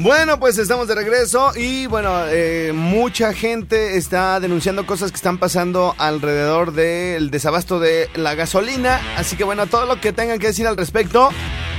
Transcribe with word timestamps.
Bueno, 0.00 0.38
pues 0.38 0.56
estamos 0.58 0.86
de 0.86 0.94
regreso 0.94 1.50
y 1.56 1.88
bueno, 1.88 2.20
eh, 2.28 2.70
mucha 2.72 3.32
gente 3.32 3.96
está 3.96 4.38
denunciando 4.38 4.86
cosas 4.86 5.10
que 5.10 5.16
están 5.16 5.38
pasando 5.38 5.96
alrededor 5.98 6.72
del 6.72 7.32
desabasto 7.32 7.80
de 7.80 8.08
la 8.14 8.36
gasolina. 8.36 9.00
Así 9.16 9.36
que 9.36 9.42
bueno, 9.42 9.66
todo 9.66 9.86
lo 9.86 10.00
que 10.00 10.12
tengan 10.12 10.38
que 10.38 10.46
decir 10.46 10.68
al 10.68 10.76
respecto 10.76 11.30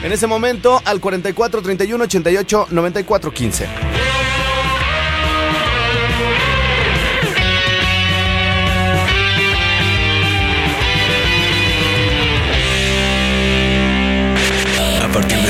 en 0.03 0.11
ese 0.11 0.27
momento 0.27 0.81
al 0.83 0.99
44 0.99 1.61
31 1.61 2.03
88 2.03 2.67
94 2.71 3.31
15. 3.33 3.67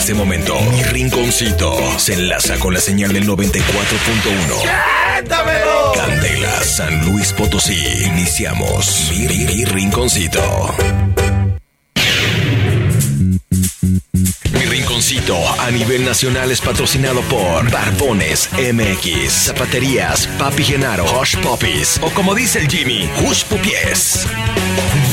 Este 0.10 0.18
momento, 0.18 0.60
mi 0.72 0.82
rinconcito 0.82 1.78
se 2.00 2.14
enlaza 2.14 2.58
con 2.58 2.74
la 2.74 2.80
señal 2.80 3.14
del 3.14 3.28
94.1. 3.28 5.94
Candela, 5.94 6.64
San 6.64 7.06
Luis 7.06 7.32
Potosí. 7.34 7.78
Iniciamos 8.06 9.12
mi, 9.12 9.28
mi- 9.28 9.46
mi 9.46 9.66
rinconcito. 9.66 10.76
A 15.36 15.70
nivel 15.70 16.06
nacional 16.06 16.52
es 16.52 16.60
patrocinado 16.60 17.22
por 17.22 17.70
Barbones 17.70 18.50
MX, 18.54 19.32
Zapaterías 19.32 20.28
Papi 20.40 20.64
Genaro, 20.64 21.06
Hush 21.06 21.38
Puppies 21.38 22.00
o 22.02 22.10
como 22.10 22.34
dice 22.34 22.60
el 22.60 22.68
Jimmy, 22.68 23.08
Hush 23.24 23.44
Pupies. 23.44 24.26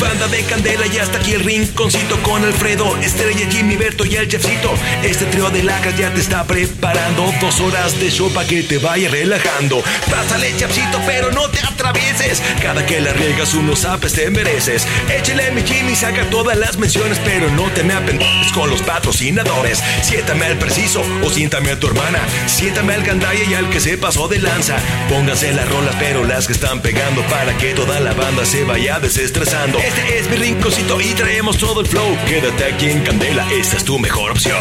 Banda 0.01 0.29
de 0.29 0.43
Candela 0.45 0.87
y 0.87 0.99
hasta 0.99 1.19
aquí 1.19 1.33
el 1.33 1.45
rinconcito 1.45 2.23
con 2.23 2.45
Alfredo, 2.45 2.97
Estrella, 2.99 3.47
Jimmy, 3.51 3.77
Berto 3.77 4.05
y 4.05 4.17
el 4.17 4.29
Chefcito. 4.29 4.75
Este 5.03 5.25
trío 5.27 5.51
de 5.51 5.63
lacas 5.63 5.97
ya 5.97 6.13
te 6.13 6.21
está 6.21 6.45
preparando 6.45 7.33
dos 7.41 7.61
horas 7.61 7.99
de 7.99 8.11
show 8.11 8.31
para 8.31 8.47
que 8.47 8.63
te 8.63 8.79
vaya 8.79 9.09
relajando. 9.09 9.83
Pásale, 10.11 10.55
Chefcito, 10.57 11.01
pero 11.07 11.31
no 11.33 11.49
te 11.51 11.61
Cada 12.63 12.85
que 12.85 13.01
la 13.01 13.13
riegas 13.13 13.55
unos 13.55 13.85
apes 13.85 14.15
te 14.15 14.29
mereces. 14.31 14.87
Échale 15.09 15.51
mi 15.53 15.63
Jimmy, 15.63 15.95
saca 15.95 16.29
todas 16.31 16.57
las 16.57 16.77
menciones, 16.79 17.21
pero 17.25 17.51
no 17.51 17.71
te 17.71 17.85
me 17.85 17.95
apendejes 17.95 18.53
con 18.53 18.71
los 18.71 18.83
patrocinadores. 18.83 19.83
Siéntame 20.03 20.47
al 20.47 20.59
preciso 20.59 21.03
o 21.23 21.31
siéntame 21.31 21.71
a 21.71 21.79
tu 21.79 21.87
hermana. 21.87 22.19
Siéntame 22.47 22.95
al 22.95 23.05
gandaya 23.05 23.45
y 23.49 23.55
al 23.55 23.71
que 23.71 23.81
se 23.81 23.97
pasó 23.99 24.27
de 24.29 24.39
lanza. 24.39 24.77
Pónganse 25.09 25.53
las 25.53 25.69
rolas, 25.69 25.95
pero 25.99 26.25
las 26.25 26.47
que 26.47 26.55
están 26.55 26.81
pegando 26.81 27.23
para 27.23 27.57
que 27.59 27.75
toda 27.75 28.01
la 28.01 28.15
banda 28.15 28.45
se 28.45 28.65
vaya 28.65 28.99
desestresando. 28.99 29.79
Este 29.79 30.19
es 30.19 30.29
mi 30.29 30.37
rinconcito 30.37 31.01
y 31.01 31.15
traemos 31.15 31.59
todo 31.59 31.81
el 31.81 31.87
flow. 31.87 32.17
Quédate 32.27 32.65
aquí 32.65 32.91
en 32.91 33.03
Candela, 33.05 33.47
esta 33.53 33.77
es 33.77 33.85
tu 33.85 33.99
mejor 33.99 34.33
opción. 34.33 34.57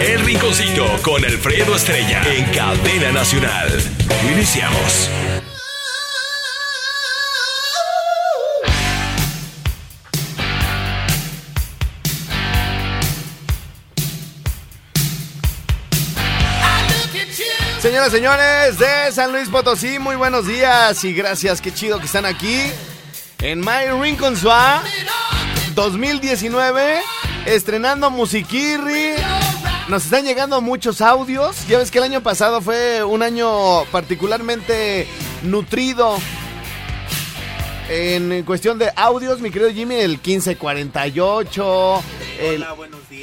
El 0.00 0.20
rinconcito 0.24 0.86
con 1.02 1.24
Alfredo 1.24 1.76
Estrella 1.76 2.22
en 2.34 2.46
Cadena 2.46 3.12
Nacional. 3.12 3.80
Iniciamos. 4.32 5.10
Señores 18.08 18.78
de 18.78 19.12
San 19.12 19.30
Luis 19.30 19.48
Potosí, 19.50 19.98
muy 19.98 20.16
buenos 20.16 20.46
días 20.46 21.04
y 21.04 21.12
gracias, 21.12 21.60
qué 21.60 21.72
chido 21.72 21.98
que 21.98 22.06
están 22.06 22.24
aquí 22.24 22.58
en 23.40 23.60
My 23.60 23.90
Rincon 24.00 24.36
Suá 24.36 24.82
2019, 25.74 27.02
estrenando 27.44 28.10
Musiquirri. 28.10 29.12
Nos 29.88 30.06
están 30.06 30.24
llegando 30.24 30.62
muchos 30.62 31.02
audios. 31.02 31.66
Ya 31.68 31.78
ves 31.78 31.90
que 31.90 31.98
el 31.98 32.04
año 32.04 32.22
pasado 32.22 32.62
fue 32.62 33.04
un 33.04 33.22
año 33.22 33.84
particularmente 33.92 35.06
nutrido 35.42 36.16
en 37.90 38.44
cuestión 38.44 38.78
de 38.78 38.90
audios, 38.96 39.40
mi 39.40 39.50
querido 39.50 39.70
Jimmy, 39.70 39.96
el 39.96 40.12
1548, 40.12 42.02
el, 42.40 42.64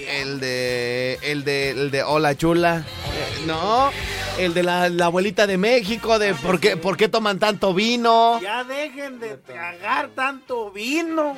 el 0.09 0.39
de 0.39 1.19
el 1.21 1.43
de 1.43 1.69
el 1.71 1.91
de 1.91 2.03
Hola 2.03 2.35
Chula, 2.35 2.77
eh, 2.85 3.43
no, 3.45 3.91
el 4.37 4.53
de 4.53 4.63
la, 4.63 4.89
la 4.89 5.05
abuelita 5.05 5.47
de 5.47 5.57
México, 5.57 6.19
de 6.19 6.33
por 6.35 6.59
qué, 6.59 6.77
por 6.77 6.97
qué 6.97 7.07
toman 7.07 7.39
tanto 7.39 7.73
vino. 7.73 8.39
Ya 8.41 8.63
dejen 8.63 9.19
de 9.19 9.37
tragar 9.37 10.09
tanto 10.15 10.71
vino. 10.71 11.35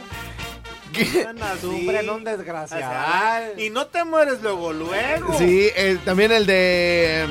Sufren 1.61 2.09
un 2.09 2.23
desgraciado. 2.23 2.83
O 2.83 2.89
sea, 2.89 3.51
Y 3.57 3.69
no 3.69 3.85
te 3.87 4.03
mueres 4.03 4.41
luego, 4.41 4.73
luego. 4.73 5.37
Sí, 5.37 5.69
el- 5.75 5.99
también 5.99 6.31
el 6.31 6.45
de 6.47 7.25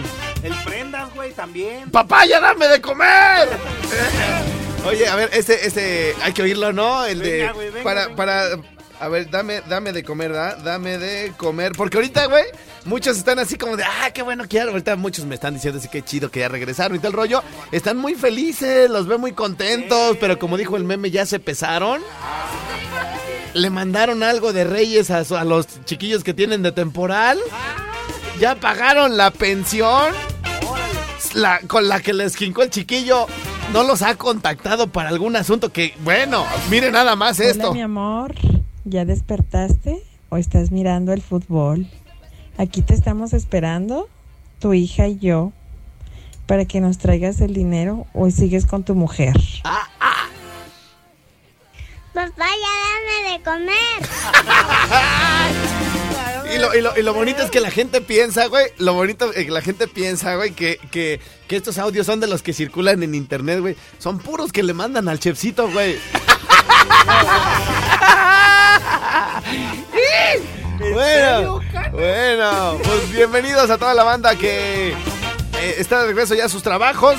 El 0.45 0.55
prendas, 0.65 1.13
güey, 1.15 1.33
también. 1.33 1.91
Papaya, 1.91 2.41
dame 2.41 2.69
de 2.69 2.81
comer. 2.81 3.49
Oye, 4.87 5.09
a 5.09 5.17
ver, 5.17 5.29
este, 5.33 5.67
este, 5.67 6.15
hay 6.23 6.33
que 6.33 6.43
oírlo, 6.43 6.73
¿no? 6.73 7.05
El 7.05 7.19
de 7.19 7.33
Venga, 7.39 7.53
güey, 7.53 7.71
venga, 7.71 7.83
para, 7.85 8.03
venga. 8.05 8.17
para, 8.17 8.49
a 9.01 9.09
ver, 9.09 9.31
dame, 9.31 9.63
dame 9.69 9.93
de 9.93 10.03
comer, 10.03 10.33
¿da? 10.33 10.57
Dame 10.57 10.99
de 10.99 11.33
comer, 11.37 11.73
porque 11.73 11.99
ahorita, 11.99 12.27
güey, 12.27 12.45
muchos 12.85 13.17
están 13.17 13.39
así 13.39 13.57
como 13.57 13.77
de, 13.77 13.85
ah, 13.85 14.11
qué 14.13 14.23
bueno 14.23 14.45
que 14.49 14.57
ya, 14.57 14.65
ahorita 14.65 14.97
muchos 14.97 15.25
me 15.25 15.35
están 15.35 15.55
diciendo 15.55 15.79
así 15.79 15.89
que 15.89 16.03
chido 16.03 16.31
que 16.31 16.41
ya 16.41 16.49
regresaron 16.49 16.97
y 16.97 17.01
tal 17.01 17.13
rollo, 17.13 17.43
están 17.71 17.97
muy 17.97 18.15
felices, 18.15 18.91
los 18.91 19.07
veo 19.07 19.19
muy 19.19 19.33
contentos, 19.33 20.17
pero 20.21 20.39
como 20.39 20.57
dijo 20.57 20.77
el 20.77 20.85
meme, 20.85 21.11
ya 21.11 21.27
se 21.27 21.39
pesaron. 21.39 22.03
Le 23.55 23.71
mandaron 23.71 24.23
algo 24.23 24.53
de 24.53 24.65
Reyes 24.65 25.11
a, 25.11 25.45
los 25.45 25.67
chiquillos 25.85 26.23
que 26.23 26.35
tienen 26.35 26.63
de 26.63 26.73
temporal. 26.73 27.39
Ya 28.39 28.55
pagaron 28.57 29.17
la 29.17 29.31
pensión. 29.31 30.13
La, 31.35 31.61
con 31.67 31.89
la 31.89 32.01
que 32.01 32.13
les 32.13 32.37
quincó 32.37 32.63
el 32.63 32.71
chiquillo. 32.71 33.27
No 33.73 33.83
los 33.83 34.03
ha 34.03 34.15
contactado 34.17 34.87
para 34.89 35.09
algún 35.09 35.35
asunto 35.35 35.71
que, 35.71 35.95
bueno, 36.01 36.47
mire 36.71 36.91
nada 36.91 37.17
más 37.17 37.41
esto. 37.41 37.71
Hola, 37.71 37.75
mi 37.75 37.83
amor. 37.83 38.35
¿Ya 38.89 39.05
despertaste 39.05 40.03
o 40.31 40.37
estás 40.39 40.71
mirando 40.71 41.13
el 41.13 41.21
fútbol? 41.23 41.87
Aquí 42.57 42.81
te 42.83 42.95
estamos 42.95 43.33
esperando, 43.35 44.09
tu 44.61 44.73
hija 44.75 45.07
y 45.09 45.19
yo, 45.19 45.53
para 46.47 46.65
que 46.65 46.81
nos 46.81 46.99
traigas 46.99 47.41
el 47.41 47.53
dinero 47.55 48.07
o 48.15 48.31
sigues 48.31 48.65
con 48.67 48.85
tu 48.85 48.95
mujer. 48.95 49.35
Papá, 52.15 52.31
ya 52.39 52.45
dame 53.23 53.33
de 53.33 53.43
comer. 53.45 53.75
Y 56.51 56.57
lo, 56.59 56.75
y 56.75 56.81
lo- 56.81 56.97
y 56.99 57.03
lo 57.03 57.13
bonito 57.13 57.43
es 57.43 57.51
que 57.51 57.61
la 57.61 57.71
gente 57.71 58.01
piensa, 58.01 58.47
güey, 58.47 58.69
lo 58.79 58.95
bonito 58.95 59.31
es 59.35 59.45
que 59.45 59.51
la 59.51 59.61
gente 59.61 59.87
piensa, 59.87 60.35
güey, 60.37 60.53
que, 60.53 60.79
que, 60.91 61.21
que 61.47 61.57
estos 61.57 61.77
audios 61.77 62.07
son 62.07 62.21
de 62.21 62.27
los 62.27 62.41
que 62.43 62.55
circulan 62.55 63.03
en 63.03 63.15
internet, 63.15 63.61
güey. 63.61 63.77
Son 63.99 64.19
puros 64.19 64.51
que 64.51 64.63
le 64.63 64.73
mandan 64.73 65.11
al 65.11 65.21
chefcito, 65.21 65.71
güey. 65.71 65.97
bueno, 70.93 71.61
bueno, 71.93 72.79
pues 72.83 73.13
bienvenidos 73.13 73.71
a 73.71 73.79
toda 73.79 73.95
la 73.95 74.05
banda 74.05 74.35
que 74.37 74.91
eh, 74.91 75.75
está 75.79 76.01
de 76.03 76.09
regreso 76.09 76.35
ya 76.35 76.47
a 76.47 76.49
sus 76.49 76.63
trabajos. 76.63 77.17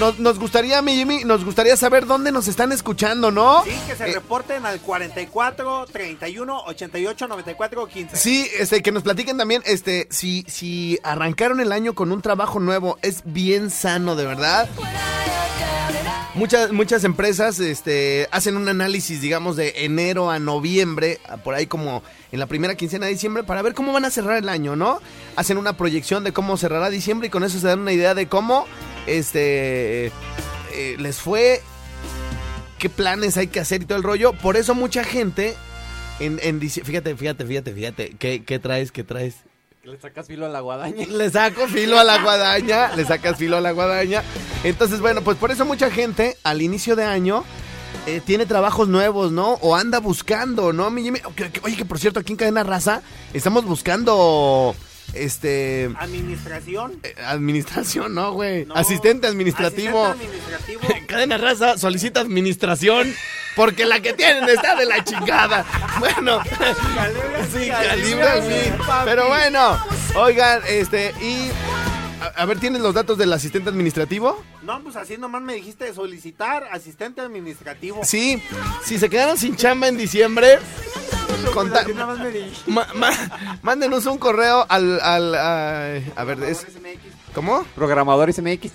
Nos, 0.00 0.18
nos 0.18 0.38
gustaría, 0.40 0.82
mi 0.82 0.96
Jimmy, 0.96 1.22
nos 1.24 1.44
gustaría 1.44 1.76
saber 1.76 2.06
dónde 2.06 2.32
nos 2.32 2.48
están 2.48 2.72
escuchando, 2.72 3.30
¿no? 3.30 3.62
Sí, 3.64 3.70
que 3.86 3.94
se 3.94 4.10
Eh, 4.10 4.14
reporten 4.14 4.66
al 4.66 4.80
44 4.80 5.86
31 5.92 6.62
88 6.66 7.28
94 7.28 7.86
15. 7.86 8.16
Sí, 8.16 8.50
este, 8.58 8.82
que 8.82 8.90
nos 8.90 9.04
platiquen 9.04 9.38
también, 9.38 9.62
este, 9.64 10.08
si, 10.10 10.44
si 10.48 10.98
arrancaron 11.04 11.60
el 11.60 11.70
año 11.70 11.94
con 11.94 12.10
un 12.10 12.20
trabajo 12.20 12.58
nuevo, 12.58 12.98
es 13.02 13.20
bien 13.24 13.70
sano, 13.70 14.16
de 14.16 14.26
verdad. 14.26 14.68
Muchas, 16.34 16.72
muchas 16.72 17.04
empresas 17.04 17.60
este, 17.60 18.26
hacen 18.30 18.56
un 18.56 18.66
análisis, 18.66 19.20
digamos, 19.20 19.54
de 19.54 19.84
enero 19.84 20.30
a 20.30 20.38
noviembre, 20.38 21.18
a 21.28 21.36
por 21.36 21.54
ahí 21.54 21.66
como 21.66 22.02
en 22.32 22.40
la 22.40 22.46
primera 22.46 22.74
quincena 22.74 23.04
de 23.04 23.12
diciembre, 23.12 23.42
para 23.42 23.60
ver 23.60 23.74
cómo 23.74 23.92
van 23.92 24.06
a 24.06 24.10
cerrar 24.10 24.38
el 24.38 24.48
año, 24.48 24.74
¿no? 24.74 25.00
Hacen 25.36 25.58
una 25.58 25.76
proyección 25.76 26.24
de 26.24 26.32
cómo 26.32 26.56
cerrará 26.56 26.88
diciembre 26.88 27.26
y 27.26 27.30
con 27.30 27.44
eso 27.44 27.58
se 27.58 27.66
dan 27.66 27.80
una 27.80 27.92
idea 27.92 28.14
de 28.14 28.28
cómo 28.28 28.64
este, 29.06 30.06
eh, 30.06 30.96
les 30.98 31.18
fue, 31.18 31.60
qué 32.78 32.88
planes 32.88 33.36
hay 33.36 33.48
que 33.48 33.60
hacer 33.60 33.82
y 33.82 33.84
todo 33.84 33.98
el 33.98 34.04
rollo. 34.04 34.32
Por 34.32 34.56
eso 34.56 34.74
mucha 34.74 35.04
gente, 35.04 35.54
en, 36.18 36.40
en 36.42 36.62
fíjate, 36.62 37.14
fíjate, 37.14 37.44
fíjate, 37.44 37.74
fíjate, 37.74 38.16
¿qué, 38.18 38.42
qué 38.42 38.58
traes, 38.58 38.90
qué 38.90 39.04
traes? 39.04 39.34
Le 39.84 39.98
sacas 39.98 40.26
filo 40.28 40.46
a 40.46 40.48
la 40.48 40.60
guadaña. 40.60 41.06
Le 41.06 41.28
saco 41.30 41.66
filo 41.66 41.98
a 41.98 42.04
la 42.04 42.22
guadaña, 42.22 42.94
le 42.94 43.04
sacas 43.04 43.36
filo 43.36 43.56
a 43.56 43.60
la 43.60 43.72
guadaña. 43.72 44.22
Entonces, 44.62 45.00
bueno, 45.00 45.22
pues 45.22 45.36
por 45.38 45.50
eso 45.50 45.64
mucha 45.64 45.90
gente 45.90 46.36
al 46.44 46.62
inicio 46.62 46.94
de 46.94 47.04
año 47.04 47.42
eh, 48.06 48.20
tiene 48.24 48.46
trabajos 48.46 48.86
nuevos, 48.88 49.32
¿no? 49.32 49.54
O 49.54 49.74
anda 49.74 49.98
buscando, 49.98 50.72
¿no? 50.72 50.88
Mi 50.90 51.02
Jimmy? 51.02 51.20
Oye, 51.62 51.76
que 51.76 51.84
por 51.84 51.98
cierto, 51.98 52.20
aquí 52.20 52.32
en 52.32 52.36
Cadena 52.38 52.62
Raza 52.62 53.02
estamos 53.34 53.64
buscando, 53.64 54.76
este, 55.14 55.90
Administración. 55.98 57.00
eh, 57.02 57.14
administración, 57.26 58.14
¿no, 58.14 58.32
güey? 58.34 58.64
No. 58.66 58.76
Asistente 58.76 59.26
administrativo. 59.26 60.06
Asistente 60.06 60.36
administrativo. 60.36 61.06
Cadena 61.08 61.38
Raza 61.38 61.76
solicita 61.76 62.20
administración 62.20 63.12
porque 63.56 63.84
la 63.84 64.00
que 64.00 64.12
tienen 64.12 64.48
está 64.48 64.74
de 64.74 64.86
la 64.86 65.02
chingada. 65.04 65.64
Bueno, 65.98 66.40
sí, 67.52 67.68
calibre, 67.68 68.42
sí. 68.42 68.72
Pero 69.04 69.28
bueno, 69.28 69.78
oigan, 70.16 70.60
este, 70.68 71.12
y. 71.20 71.50
A, 72.22 72.42
a 72.42 72.46
ver, 72.46 72.58
¿tienes 72.60 72.80
los 72.82 72.94
datos 72.94 73.18
del 73.18 73.32
asistente 73.32 73.68
administrativo? 73.68 74.42
No, 74.62 74.80
pues 74.82 74.94
así 74.96 75.18
nomás 75.18 75.42
me 75.42 75.54
dijiste 75.54 75.92
solicitar 75.92 76.64
asistente 76.70 77.20
administrativo. 77.20 78.00
Sí, 78.04 78.40
si 78.84 78.98
se 78.98 79.10
quedaron 79.10 79.36
sin 79.36 79.56
chamba 79.56 79.88
en 79.88 79.96
diciembre, 79.96 80.58
conta- 81.52 81.84
ma- 82.66 82.86
ma- 82.94 83.58
mándenos 83.62 84.06
un 84.06 84.18
correo 84.18 84.64
al. 84.68 85.00
al 85.00 85.34
a, 85.34 85.94
a 86.14 86.24
ver, 86.24 86.42
es. 86.44 86.64
¿Cómo? 87.34 87.64
Programadores 87.74 88.40
MX. 88.40 88.70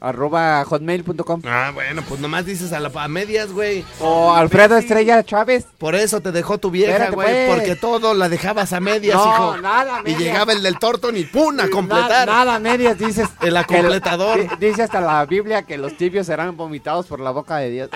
Arroba 0.00 0.64
hotmail.com. 0.64 1.40
Ah, 1.46 1.70
bueno, 1.72 2.02
pues 2.08 2.20
nomás 2.20 2.44
dices 2.44 2.72
a, 2.72 2.80
la, 2.80 2.90
a 2.94 3.08
medias, 3.08 3.50
güey. 3.52 3.84
O 4.00 4.32
Alfredo 4.34 4.76
Estrella 4.76 5.22
Chávez. 5.24 5.66
Por 5.78 5.94
eso 5.94 6.20
te 6.20 6.32
dejó 6.32 6.58
tu 6.58 6.70
vieja, 6.70 6.92
Espérate, 6.92 7.14
güey, 7.14 7.46
pues. 7.46 7.58
porque 7.58 7.76
todo 7.76 8.14
la 8.14 8.28
dejabas 8.28 8.72
a 8.72 8.80
medias, 8.80 9.16
No, 9.16 9.24
hijo. 9.32 9.56
nada, 9.58 10.00
Y 10.00 10.12
medias. 10.12 10.20
llegaba 10.20 10.52
el 10.52 10.62
del 10.62 10.78
tortón 10.78 11.16
y 11.16 11.24
¡pum! 11.24 11.58
a 11.60 11.68
completar. 11.68 12.26
Na- 12.28 12.44
nada, 12.44 12.58
medias, 12.58 12.98
dices. 12.98 13.28
El 13.40 13.56
acompletador. 13.56 14.40
di- 14.58 14.66
Dice 14.68 14.82
hasta 14.82 15.00
la 15.00 15.24
Biblia 15.24 15.62
que 15.62 15.78
los 15.78 15.96
tibios 15.96 16.26
serán 16.26 16.56
vomitados 16.56 17.06
por 17.06 17.20
la 17.20 17.30
boca 17.30 17.56
de 17.56 17.70
Dios. 17.70 17.90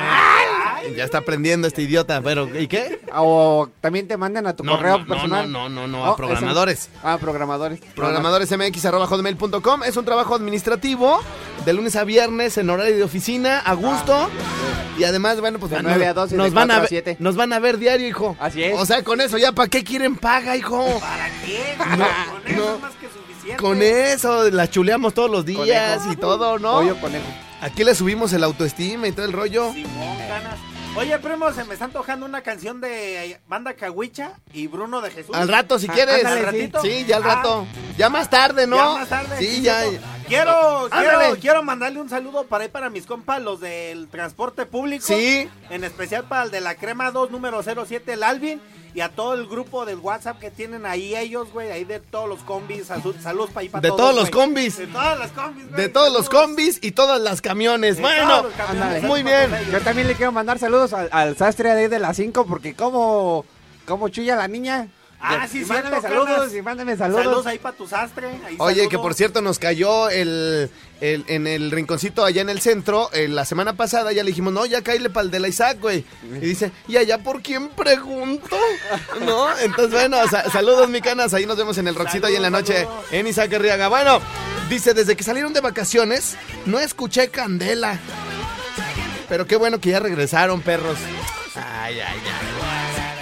Ya 0.96 1.04
está 1.04 1.18
aprendiendo 1.18 1.66
este 1.68 1.82
idiota, 1.82 2.20
pero 2.22 2.48
¿y 2.58 2.66
qué? 2.66 3.00
O 3.14 3.68
también 3.80 4.08
te 4.08 4.16
mandan 4.16 4.46
a 4.46 4.54
tu 4.56 4.64
No, 4.64 4.72
correo 4.76 4.98
no, 4.98 5.04
no, 5.04 5.06
personal. 5.08 5.50
no, 5.52 5.68
no, 5.68 5.86
no, 5.86 6.02
Oh, 6.02 6.06
a 6.12 6.16
programadores. 6.16 6.78
ese- 6.80 6.90
Ah, 7.02 7.18
programadores. 7.20 7.80
Programadoresmx.com 7.94 9.82
es 9.84 9.96
un 9.96 10.04
trabajo 10.04 10.34
administrativo 10.34 11.20
de 11.64 11.72
lunes 11.72 11.96
a 11.96 12.04
viernes 12.04 12.56
en 12.58 12.70
horario 12.70 12.96
de 12.96 13.02
oficina, 13.02 13.58
a 13.60 13.74
gusto. 13.74 14.28
Y 14.98 15.04
además, 15.04 15.40
bueno, 15.40 15.58
pues 15.58 15.70
De 15.70 15.76
van- 15.76 15.86
9 15.86 16.06
a 16.06 16.14
12 16.14 16.34
y 16.34 16.38
nos, 16.38 16.46
de 16.48 16.54
van 16.54 16.70
a 16.70 16.74
4 16.74 16.76
a 16.76 16.80
ver, 16.80 16.88
7. 16.88 17.16
nos 17.20 17.36
van 17.36 17.52
a 17.52 17.58
ver 17.58 17.78
diario, 17.78 18.06
hijo. 18.08 18.36
Así 18.40 18.62
es. 18.62 18.78
O 18.78 18.84
sea, 18.86 19.02
con 19.02 19.20
eso 19.20 19.38
ya, 19.38 19.52
¿para 19.52 19.68
qué 19.68 19.82
quieren 19.84 20.16
paga, 20.16 20.56
hijo? 20.56 20.84
¿Para 21.00 21.28
qué? 21.44 21.76
No, 21.78 21.86
Con 21.86 22.46
eso 22.52 22.56
no. 22.66 22.74
es 22.74 22.80
más 22.82 22.92
que 22.94 23.06
suficiente. 23.08 23.62
Con 23.62 23.82
eso, 23.82 24.50
la 24.50 24.68
chuleamos 24.68 25.14
todos 25.14 25.30
los 25.30 25.44
días 25.46 25.98
Conejo. 25.98 26.12
y 26.12 26.16
todo, 26.16 26.58
¿no? 26.58 26.72
Pollo 26.72 27.00
conejo. 27.00 27.24
Aquí 27.62 27.84
le 27.84 27.94
subimos 27.94 28.32
el 28.32 28.42
autoestima 28.44 29.06
y 29.08 29.12
todo 29.12 29.26
el 29.26 29.32
rollo. 29.32 29.72
Simón, 29.72 30.18
ganas. 30.28 30.58
Oye, 30.96 31.19
primo, 31.20 31.50
se 31.52 31.64
me 31.64 31.75
está 31.75 31.87
antojando 31.87 32.26
una 32.26 32.42
canción 32.42 32.81
de 32.81 33.40
Banda 33.48 33.75
Cahuicha 33.75 34.32
y 34.52 34.66
Bruno 34.66 35.00
de 35.00 35.10
Jesús. 35.10 35.34
Al 35.34 35.48
rato, 35.48 35.78
si 35.78 35.87
Ah, 35.88 35.92
quieres. 35.94 36.16
ándale, 36.16 36.40
¿Al 36.40 36.46
ratito? 36.46 36.82
Sí, 36.82 37.04
ya 37.06 37.16
al 37.16 37.22
Ah. 37.22 37.34
rato. 37.37 37.66
Ya 37.96 38.10
más 38.10 38.28
tarde, 38.28 38.66
¿no? 38.66 38.76
Ya 38.76 38.98
más 39.00 39.08
tarde, 39.08 39.37
Sí, 39.38 39.62
ya. 39.62 39.82
Quiero, 40.26 40.88
quiero, 40.90 41.37
quiero 41.40 41.62
mandarle 41.62 42.00
un 42.00 42.08
saludo 42.10 42.44
para 42.46 42.64
ahí 42.64 42.70
para 42.70 42.90
mis 42.90 43.06
compas, 43.06 43.40
los 43.40 43.60
del 43.60 44.08
transporte 44.08 44.66
público. 44.66 45.04
Sí. 45.06 45.48
En 45.70 45.84
especial 45.84 46.25
para 46.25 46.44
el 46.44 46.50
de 46.50 46.60
la 46.60 46.75
Crema 46.75 47.10
2, 47.12 47.31
número 47.31 47.62
07, 47.62 48.12
el 48.12 48.22
Alvin. 48.22 48.60
Y 48.94 49.00
a 49.00 49.08
todo 49.08 49.34
el 49.34 49.46
grupo 49.46 49.84
del 49.87 49.98
WhatsApp 49.98 50.38
que 50.38 50.50
tienen 50.50 50.84
ahí 50.87 51.14
ellos, 51.16 51.52
güey. 51.52 51.70
Ahí 51.70 51.84
de 51.84 52.00
todos 52.00 52.28
los 52.28 52.40
combis. 52.40 52.87
Salud, 52.87 53.14
saludos 53.22 53.50
para 53.50 53.60
ahí 53.62 53.69
para 53.69 53.82
De 53.82 53.88
todos 53.88 54.14
los 54.14 54.31
güey. 54.31 54.32
combis. 54.46 54.78
De 54.78 54.87
todas 54.88 55.19
las 55.19 55.31
combis, 55.32 55.69
güey. 55.69 55.81
De 55.82 55.88
todos 55.88 56.12
los 56.12 56.28
combis 56.28 56.78
y 56.82 56.90
todas 56.92 57.20
las 57.20 57.40
camiones. 57.40 57.96
De 57.96 58.02
Bueno, 58.02 58.28
todos 58.28 58.44
los 58.44 58.52
camiones, 58.54 58.82
ándale. 58.82 59.00
saludos 59.00 59.08
Muy 59.08 59.22
bien. 59.22 59.50
Yo 59.72 59.81
también 59.81 60.08
le 60.08 60.14
quiero 60.14 60.32
mandar 60.32 60.58
saludos 60.58 60.92
al, 60.92 61.08
al 61.12 61.37
sastre 61.37 61.75
de 61.75 61.81
ahí 61.82 61.88
de 61.88 61.98
las 61.98 62.16
5 62.16 62.46
porque 62.46 62.75
como, 62.75 63.44
como 63.87 64.08
chulla 64.08 64.37
la 64.37 64.48
niña. 64.48 64.88
Ah, 65.22 65.44
Y 65.46 65.49
sí, 65.50 65.64
mándame 65.67 66.00
saludos 66.00 66.26
Canas. 66.28 66.55
y 66.55 66.62
mándame 66.62 66.96
Saludos. 66.96 67.25
saludos. 67.25 67.46
ahí 67.46 67.58
para 67.58 67.76
tu 67.76 67.87
sastre. 67.87 68.28
ahí 68.28 68.56
Oye, 68.58 68.75
saludos. 68.76 68.88
que 68.88 68.96
por 68.99 69.12
cierto 69.14 69.43
nos 69.43 69.58
cayó 69.58 70.08
el, 70.08 70.70
el- 71.02 71.25
en 71.28 71.46
el 71.46 71.70
rinconcito 71.70 72.25
allá 72.25 72.40
en 72.40 72.49
el 72.49 72.61
centro. 72.62 73.11
eh, 73.12 73.28
la 73.28 73.44
semana 73.44 73.75
pasada 73.75 74.12
ya 74.12 74.22
le 74.25 74.31
dijimos, 74.31 74.52
no, 74.55 74.64
ya 74.64 74.81
caíle 74.82 75.11
para 75.11 75.25
el 75.26 75.31
de 75.31 75.40
la 75.40 75.49
Isaac, 75.49 75.76
güey. 75.81 76.06
Y 76.22 76.38
dice, 76.46 76.72
¿y 76.88 76.96
allá 76.96 77.19
por 77.19 77.43
quién 77.43 77.69
pregunto? 77.69 78.56
¿No? 79.20 79.46
Entonces, 79.58 79.93
bueno, 79.93 80.17
sa- 80.28 80.49
saludos, 80.50 80.88
mi 80.88 81.02
canas. 81.02 81.34
Ahí 81.34 81.44
nos 81.44 81.58
vemos 81.58 81.76
en 81.76 81.88
el 81.88 81.94
Roxito 81.94 82.26
ahí 82.26 82.37
en 82.37 82.43
la 82.43 82.50
noche 82.50 82.84
Saludos, 82.84 83.05
en 83.12 83.26
Isaac 83.26 83.52
Arriaga. 83.52 83.88
Bueno, 83.88 84.20
dice, 84.70 84.94
desde 84.94 85.16
que 85.16 85.23
salieron 85.23 85.52
de 85.52 85.61
vacaciones, 85.61 86.37
no 86.64 86.78
escuché 86.78 87.28
Candela. 87.28 87.99
Pero 89.28 89.46
qué 89.46 89.56
bueno 89.56 89.81
que 89.81 89.90
ya 89.90 90.00
regresaron, 90.00 90.62
perros. 90.62 90.96
Ay, 91.55 92.00
ay, 92.00 92.00
ay. 92.00 92.59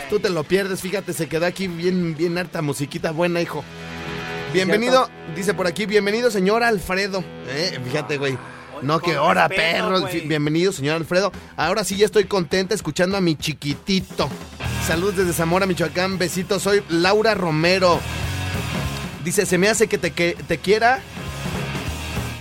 Tú 0.08 0.20
te 0.20 0.30
lo 0.30 0.44
pierdes, 0.44 0.80
fíjate, 0.80 1.12
se 1.12 1.28
quedó 1.28 1.44
aquí 1.44 1.68
bien, 1.68 2.16
bien 2.16 2.38
harta 2.38 2.62
musiquita 2.62 3.10
buena, 3.10 3.42
hijo. 3.42 3.62
Bienvenido, 4.52 5.10
dice 5.36 5.52
por 5.52 5.66
aquí, 5.66 5.84
bienvenido, 5.84 6.30
señor 6.30 6.62
Alfredo. 6.62 7.22
Eh, 7.48 7.78
fíjate, 7.84 8.16
güey. 8.16 8.38
No, 8.80 9.00
que 9.00 9.18
hora, 9.18 9.48
güey. 9.48 10.26
Bienvenido, 10.26 10.72
señor 10.72 10.96
Alfredo. 10.96 11.30
Ahora 11.56 11.84
sí 11.84 11.96
ya 11.96 12.06
estoy 12.06 12.24
contenta 12.24 12.74
escuchando 12.74 13.16
a 13.16 13.20
mi 13.20 13.36
chiquitito. 13.36 14.30
Saludos 14.86 15.16
desde 15.16 15.32
Zamora, 15.34 15.66
Michoacán. 15.66 16.16
Besitos, 16.16 16.62
soy 16.62 16.82
Laura 16.88 17.34
Romero. 17.34 18.00
Dice, 19.24 19.44
se 19.44 19.58
me 19.58 19.68
hace 19.68 19.88
que 19.88 19.98
te, 19.98 20.12
que 20.12 20.36
te 20.46 20.58
quiera. 20.58 21.00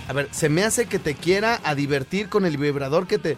A 0.08 0.12
ver, 0.14 0.28
se 0.30 0.48
me 0.48 0.64
hace 0.64 0.86
que 0.86 0.98
te 0.98 1.14
quiera 1.14 1.60
a 1.64 1.74
divertir 1.74 2.30
con 2.30 2.46
el 2.46 2.56
vibrador 2.56 3.06
que 3.06 3.18
te. 3.18 3.36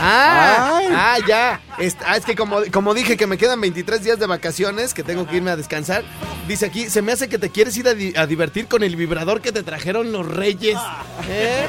Ah, 0.00 0.78
Ay. 0.78 0.86
ah, 0.92 1.16
ya. 1.26 1.60
Es, 1.78 1.96
ah, 2.06 2.16
es 2.16 2.24
que 2.24 2.34
como, 2.36 2.58
como 2.72 2.92
dije 2.94 3.16
que 3.16 3.26
me 3.26 3.38
quedan 3.38 3.60
23 3.60 4.02
días 4.04 4.18
de 4.18 4.26
vacaciones, 4.26 4.92
que 4.94 5.02
tengo 5.02 5.26
que 5.26 5.36
irme 5.36 5.50
a 5.50 5.56
descansar. 5.56 6.04
Dice 6.48 6.66
aquí, 6.66 6.90
se 6.90 7.02
me 7.02 7.12
hace 7.12 7.28
que 7.28 7.38
te 7.38 7.50
quieres 7.50 7.76
ir 7.76 7.88
a, 7.88 7.94
di- 7.94 8.14
a 8.16 8.26
divertir 8.26 8.66
con 8.68 8.82
el 8.82 8.94
vibrador 8.96 9.40
que 9.40 9.52
te 9.52 9.62
trajeron 9.62 10.12
los 10.12 10.26
reyes. 10.26 10.78
¿Eh? 11.28 11.66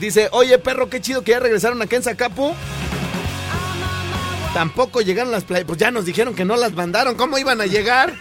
Dice, 0.00 0.28
oye 0.32 0.58
perro, 0.58 0.88
qué 0.90 1.00
chido 1.00 1.22
que 1.22 1.32
ya 1.32 1.40
regresaron 1.40 1.80
acá 1.82 1.96
en 1.96 2.02
Zacapu. 2.02 2.54
Tampoco 4.54 5.00
llegaron 5.02 5.32
las 5.32 5.44
playas. 5.44 5.66
Pues 5.66 5.78
ya 5.78 5.90
nos 5.90 6.04
dijeron 6.04 6.34
que 6.34 6.44
no 6.44 6.56
las 6.56 6.72
mandaron. 6.72 7.14
¿Cómo 7.16 7.36
iban 7.38 7.60
a 7.60 7.66
llegar? 7.66 8.14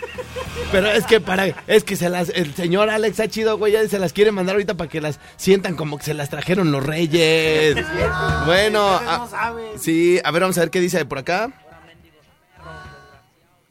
Pero 0.71 0.87
es 0.87 1.05
que 1.05 1.21
para. 1.21 1.47
Es 1.67 1.83
que 1.83 1.95
se 1.95 2.09
las. 2.09 2.29
El 2.29 2.53
señor 2.53 2.89
Alex 2.89 3.19
ha 3.19 3.27
chido, 3.27 3.57
güey. 3.57 3.73
Ya 3.73 3.87
se 3.87 3.99
las 3.99 4.13
quiere 4.13 4.31
mandar 4.31 4.55
ahorita 4.55 4.75
para 4.75 4.89
que 4.89 5.01
las 5.01 5.19
sientan 5.37 5.75
como 5.75 5.97
que 5.97 6.03
se 6.03 6.13
las 6.13 6.29
trajeron 6.29 6.71
los 6.71 6.85
reyes. 6.85 7.75
Bueno. 8.45 8.99
Ah, 9.01 9.17
no 9.19 9.27
saben. 9.29 9.79
sí, 9.79 10.19
a 10.23 10.31
ver, 10.31 10.41
vamos 10.41 10.57
a 10.57 10.61
ver 10.61 10.71
qué 10.71 10.79
dice 10.79 11.03
por 11.05 11.19
acá. 11.19 11.51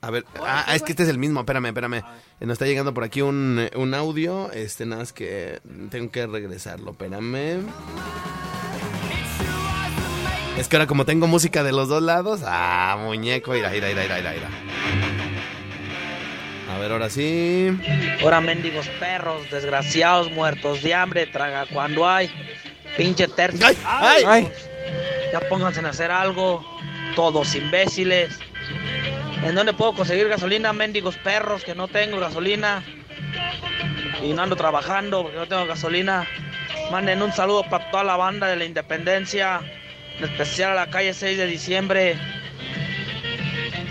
A 0.00 0.11
ver, 0.11 0.26
ah, 0.42 0.66
es 0.75 0.83
que 0.83 0.92
este 0.92 1.02
es 1.04 1.09
el 1.09 1.16
mismo, 1.16 1.40
espérame, 1.40 1.66
espérame. 1.66 1.94
Eh, 2.40 2.47
Nos 2.47 2.54
está 2.54 2.66
llegando 2.66 2.92
por 2.92 3.04
aquí 3.04 3.23
un, 3.23 3.59
eh, 3.59 3.71
un 3.75 3.94
audio, 3.94 4.52
este, 4.52 4.85
nada 4.85 5.00
más 5.00 5.14
que 5.14 5.61
tengo 5.90 6.11
que 6.11 6.26
regresarlo, 6.26 6.90
espérame. 6.90 7.64
Es 10.59 10.68
que 10.68 10.76
ahora 10.76 10.87
como 10.87 11.06
tengo 11.06 11.26
música 11.26 11.62
de 11.62 11.73
los 11.73 11.88
dos 11.88 12.02
lados, 12.02 12.42
ah, 12.44 12.99
muñeco, 13.00 13.56
ira, 13.56 13.75
ira, 13.75 13.90
ira, 13.90 14.04
ira, 14.04 14.21
ira, 14.21 14.37
ira. 14.37 14.49
A 16.75 16.78
ver, 16.78 16.90
ahora 16.90 17.09
sí. 17.09 17.71
Ahora 18.23 18.40
mendigos 18.40 18.88
perros, 18.99 19.49
desgraciados, 19.50 20.31
muertos 20.33 20.83
de 20.83 20.93
hambre, 20.93 21.26
traga 21.26 21.66
cuando 21.73 22.09
hay. 22.09 22.28
Pinche 22.97 23.28
tercio. 23.28 23.64
¡Ay! 23.66 23.76
¡Ay! 23.85 24.25
Ay, 24.26 24.52
Ya 25.33 25.40
pónganse 25.49 25.81
a 25.81 25.88
hacer 25.88 26.11
algo. 26.11 26.64
Todos 27.14 27.54
imbéciles. 27.54 28.38
¿En 29.45 29.54
dónde 29.54 29.73
puedo 29.73 29.95
conseguir 29.95 30.28
gasolina, 30.28 30.73
mendigos 30.73 31.16
perros? 31.19 31.62
Que 31.62 31.76
no 31.76 31.87
tengo 31.87 32.19
gasolina. 32.19 32.83
Y 34.23 34.33
no 34.33 34.43
ando 34.43 34.57
trabajando 34.57 35.23
porque 35.23 35.37
no 35.37 35.47
tengo 35.47 35.66
gasolina. 35.66 36.26
Manden 36.90 37.23
un 37.23 37.33
saludo 37.33 37.62
para 37.69 37.88
toda 37.90 38.02
la 38.02 38.16
banda 38.16 38.49
de 38.49 38.57
la 38.57 38.64
independencia. 38.64 39.61
En 40.19 40.25
especial 40.25 40.73
a 40.73 40.75
la 40.75 40.87
calle 40.88 41.14
6 41.14 41.38
de 41.38 41.47
diciembre. 41.47 42.16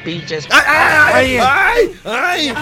Pinches. 0.03 0.47
¡Ay! 0.49 1.37
¡Ay! 1.41 1.91
¡Ay! 2.03 2.53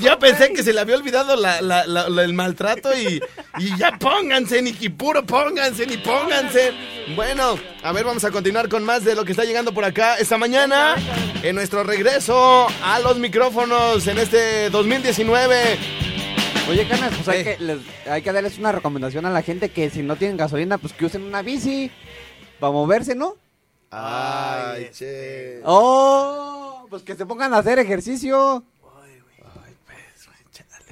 Ya 0.00 0.18
pensé 0.18 0.52
que 0.52 0.62
se 0.62 0.72
le 0.72 0.80
había 0.80 0.96
olvidado 0.96 1.36
la- 1.36 1.60
la- 1.60 1.86
la- 1.86 2.08
la- 2.08 2.24
el 2.24 2.32
maltrato 2.32 2.90
y, 2.96 3.20
y 3.58 3.76
ya 3.76 3.98
pónganse, 3.98 4.62
ni 4.62 4.72
puro 4.88 5.24
pónganse, 5.26 5.86
ni 5.86 5.98
pónganse. 5.98 6.72
Bueno, 7.14 7.58
a 7.82 7.92
ver, 7.92 8.04
vamos 8.04 8.24
a 8.24 8.30
continuar 8.30 8.68
con 8.68 8.84
más 8.84 9.04
de 9.04 9.14
lo 9.14 9.24
que 9.24 9.32
está 9.32 9.44
llegando 9.44 9.72
por 9.74 9.84
acá 9.84 10.16
esta 10.16 10.38
mañana. 10.38 10.94
En 11.42 11.54
nuestro 11.54 11.82
regreso 11.84 12.66
a 12.82 12.98
los 13.00 13.18
micrófonos 13.18 14.06
en 14.06 14.18
este 14.18 14.70
2019. 14.70 15.78
oye, 16.70 16.86
Canas, 16.88 17.12
pues 17.14 17.28
hay 17.28 17.40
Eh. 17.40 17.44
que, 17.58 17.64
les- 17.64 18.08
hay 18.08 18.22
que 18.22 18.32
darles 18.32 18.56
una 18.58 18.72
recomendación 18.72 19.26
a 19.26 19.30
la 19.30 19.42
gente 19.42 19.68
que 19.70 19.90
si 19.90 20.02
no 20.02 20.16
tienen 20.16 20.36
gasolina, 20.36 20.78
pues 20.78 20.92
que 20.92 21.04
usen 21.06 21.22
una 21.22 21.42
bici. 21.42 21.90
Para 22.58 22.72
moverse, 22.72 23.14
¿no? 23.14 23.36
Ay, 23.90 24.90
che. 24.92 25.60
Oh, 25.64 26.86
pues 26.88 27.02
que 27.02 27.16
se 27.16 27.26
pongan 27.26 27.52
a 27.54 27.58
hacer 27.58 27.78
ejercicio. 27.78 28.64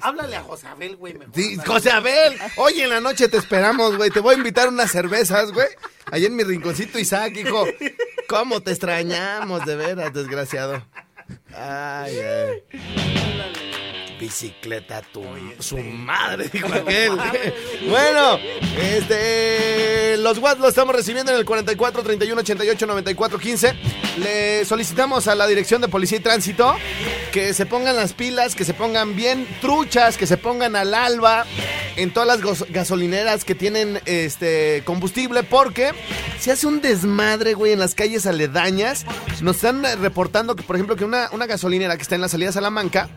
Háblale 0.01 0.35
a 0.37 0.43
José 0.43 0.67
Abel, 0.67 0.95
güey. 0.95 1.17
Sí, 1.33 1.57
José 1.65 1.91
Abel, 1.91 2.37
hoy 2.55 2.81
en 2.81 2.89
la 2.89 3.01
noche 3.01 3.27
te 3.27 3.37
esperamos, 3.37 3.97
güey. 3.97 4.09
Te 4.09 4.21
voy 4.21 4.35
a 4.35 4.37
invitar 4.37 4.69
unas 4.69 4.91
cervezas, 4.91 5.51
güey. 5.51 5.67
Allá 6.11 6.27
en 6.27 6.35
mi 6.35 6.43
rinconcito, 6.43 6.99
Isaac, 6.99 7.35
hijo. 7.35 7.65
¿Cómo 8.27 8.61
te 8.61 8.71
extrañamos, 8.71 9.65
de 9.65 9.75
veras, 9.75 10.13
desgraciado? 10.13 10.85
Ay, 11.53 12.17
ay. 12.19 13.68
Bicicleta 14.19 15.01
tu 15.01 15.23
su 15.59 15.77
madre, 15.77 16.49
dijo 16.51 16.67
aquel. 16.67 17.11
bueno, 17.89 18.37
este 18.77 20.17
los 20.17 20.37
WhatsApp 20.39 20.59
los 20.59 20.69
estamos 20.69 20.93
recibiendo 20.93 21.31
en 21.31 21.37
el 21.37 21.45
44 21.45 22.03
31 22.03 22.41
88 22.41 22.85
94 22.85 23.39
15. 23.39 23.73
Le 24.17 24.65
solicitamos 24.65 25.27
a 25.27 25.35
la 25.35 25.47
Dirección 25.47 25.81
de 25.81 25.87
Policía 25.87 26.17
y 26.17 26.21
Tránsito 26.21 26.75
que 27.31 27.53
se 27.53 27.65
pongan 27.65 27.95
las 27.95 28.13
pilas, 28.13 28.55
que 28.55 28.65
se 28.65 28.73
pongan 28.73 29.15
bien 29.15 29.47
truchas, 29.61 30.17
que 30.17 30.27
se 30.27 30.35
pongan 30.35 30.75
al 30.75 30.93
alba 30.93 31.45
en 31.95 32.11
todas 32.11 32.27
las 32.27 32.69
gasolineras 32.69 33.45
que 33.45 33.55
tienen 33.55 34.01
este 34.05 34.83
combustible 34.85 35.43
porque 35.43 35.91
se 36.39 36.51
hace 36.51 36.67
un 36.67 36.81
desmadre, 36.81 37.53
güey, 37.53 37.73
en 37.73 37.79
las 37.79 37.95
calles 37.95 38.25
aledañas. 38.25 39.05
Nos 39.41 39.57
están 39.57 39.83
reportando 40.01 40.55
que, 40.55 40.63
por 40.63 40.75
ejemplo, 40.75 40.95
que 40.95 41.05
una, 41.05 41.29
una 41.31 41.45
gasolinera 41.45 41.95
que 41.97 42.03
está 42.03 42.15
en 42.15 42.21
la 42.21 42.29
salida 42.29 42.49
a 42.49 42.53
Salamanca, 42.53 43.09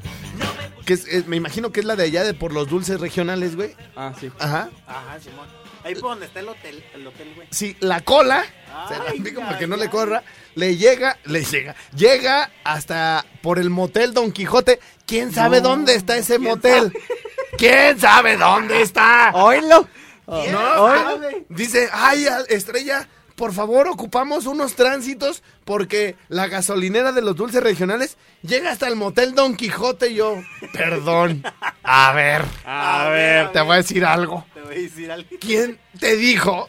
que 0.84 0.94
es, 0.94 1.06
es- 1.06 1.26
me 1.26 1.36
imagino 1.36 1.70
que 1.72 1.80
es 1.80 1.86
la 1.86 1.96
de 1.96 2.04
allá 2.04 2.24
de 2.24 2.34
por 2.34 2.52
los 2.52 2.68
dulces 2.68 3.00
regionales, 3.00 3.56
güey. 3.56 3.74
Ah, 3.96 4.12
sí. 4.18 4.30
Ajá. 4.38 4.70
Ajá, 4.86 5.20
Simón. 5.20 5.46
Ahí 5.84 5.94
por 5.94 6.10
donde 6.10 6.26
está 6.26 6.38
el 6.40 6.48
hotel, 6.48 6.84
el 6.94 7.06
hotel, 7.06 7.32
güey. 7.34 7.48
Sí, 7.50 7.76
la 7.80 8.00
cola, 8.02 8.44
se 8.88 8.96
la 8.98 9.04
Ay, 9.08 9.20
pico 9.20 9.40
para 9.40 9.54
ay, 9.54 9.58
que 9.58 9.66
no 9.66 9.76
le 9.76 9.84
ay. 9.84 9.88
corra, 9.88 10.22
le 10.54 10.76
llega, 10.76 11.18
le 11.24 11.42
llega, 11.44 11.74
llega 11.96 12.50
hasta 12.62 13.26
por 13.42 13.58
el 13.58 13.68
motel 13.68 14.14
Don 14.14 14.30
Quijote. 14.30 14.78
¿Quién 15.06 15.32
sabe 15.32 15.60
dónde 15.60 15.96
está 15.96 16.16
ese 16.16 16.38
motel? 16.38 16.92
¿Quién 17.58 17.98
sabe 17.98 18.36
dónde 18.36 18.80
está? 18.82 19.32
¡Oílo! 19.34 19.88
¿Quién 20.24 20.52
No, 20.52 20.86
sabe? 20.86 21.44
dice, 21.48 21.88
ay, 21.92 22.26
estrella, 22.48 23.08
por 23.36 23.52
favor, 23.52 23.88
ocupamos 23.88 24.46
unos 24.46 24.74
tránsitos 24.74 25.42
porque 25.64 26.16
la 26.28 26.46
gasolinera 26.48 27.12
de 27.12 27.22
los 27.22 27.36
dulces 27.36 27.62
regionales 27.62 28.16
llega 28.42 28.70
hasta 28.70 28.88
el 28.88 28.96
motel 28.96 29.34
Don 29.34 29.56
Quijote 29.56 30.10
y 30.10 30.14
yo, 30.16 30.42
perdón. 30.72 31.42
A 31.82 32.12
ver, 32.12 32.44
a, 32.64 33.06
A 33.06 33.08
ver, 33.10 33.44
ver, 33.44 33.52
te 33.52 33.60
voy 33.60 33.74
a 33.74 33.76
decir 33.76 34.04
algo. 34.04 34.46
Te 34.54 34.60
voy 34.60 34.74
a 34.74 34.78
decir 34.78 35.10
algo. 35.10 35.28
¿Quién 35.40 35.78
te 35.98 36.16
dijo 36.16 36.68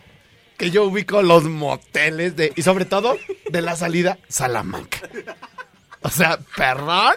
que 0.58 0.72
yo 0.72 0.86
ubico 0.86 1.22
los 1.22 1.44
moteles 1.44 2.36
de, 2.36 2.54
y 2.56 2.62
sobre 2.62 2.86
todo, 2.86 3.18
de 3.50 3.62
la 3.62 3.76
salida 3.76 4.18
Salamanca? 4.28 5.00
O 6.02 6.10
sea, 6.10 6.38
perdón, 6.56 7.16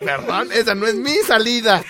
perdón, 0.00 0.50
esa 0.52 0.74
no 0.74 0.86
es 0.86 0.94
mi 0.94 1.16
salida. 1.26 1.82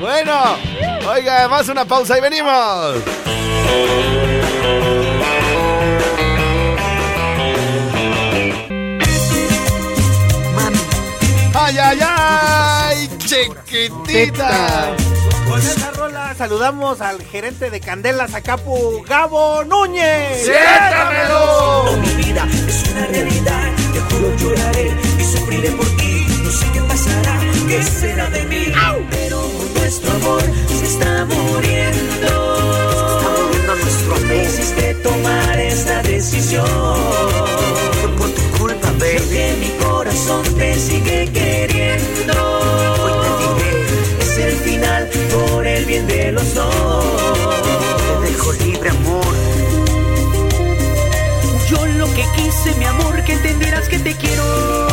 Bueno, 0.00 0.56
oiga, 1.08 1.48
más 1.48 1.68
una 1.68 1.84
pausa 1.84 2.18
y 2.18 2.20
venimos. 2.20 3.02
Ay, 11.54 11.78
ay, 11.78 11.98
ay, 12.02 13.08
chiquitita. 13.18 14.94
Con 15.48 15.58
esa 15.58 15.90
rola 15.92 16.34
saludamos 16.36 17.00
al 17.00 17.22
gerente 17.22 17.70
de 17.70 17.80
Candelas 17.80 18.34
Acapu, 18.34 19.02
Gabo 19.08 19.64
Núñez. 19.64 20.44
¡Siéntamelo! 20.44 21.96
Mi 22.02 22.14
vida 22.22 22.46
es 22.68 22.84
una 22.92 23.06
realidad, 23.06 23.72
te 23.92 24.00
juro 24.14 24.36
lloraré 24.36 25.05
será 28.00 28.28
de 28.30 28.44
mí. 28.44 28.72
Pero 29.10 29.42
nuestro 29.74 30.10
amor 30.12 30.42
se 30.78 30.84
está 30.84 31.24
muriendo. 31.24 32.28
Se 33.00 33.16
está 33.16 33.30
muriendo 33.42 33.74
nuestro 33.76 34.14
amor. 34.14 34.26
Me 34.26 34.44
hiciste 34.44 34.94
tomar 34.94 35.58
esta 35.58 36.02
decisión. 36.02 36.66
Fue 38.00 38.10
por 38.18 38.30
tu 38.30 38.42
culpa, 38.58 38.90
baby. 38.98 39.28
Que 39.30 39.56
mi 39.60 39.70
corazón 39.84 40.42
te 40.58 40.74
sigue 40.78 41.30
queriendo. 41.32 42.34
Hoy 43.02 43.12
te 43.22 43.30
diré, 43.44 43.72
es 44.20 44.38
el 44.38 44.56
final 44.56 45.08
por 45.32 45.66
el 45.66 45.84
bien 45.86 46.06
de 46.06 46.32
los 46.32 46.54
dos. 46.54 47.04
Te 48.20 48.30
dejo 48.30 48.52
libre, 48.64 48.90
amor. 48.90 49.34
Yo 51.68 51.86
lo 51.86 52.06
que 52.14 52.24
quise, 52.36 52.74
mi 52.78 52.84
amor, 52.84 53.22
que 53.24 53.32
entendieras 53.32 53.88
que 53.88 53.98
te 53.98 54.14
quiero. 54.14 54.85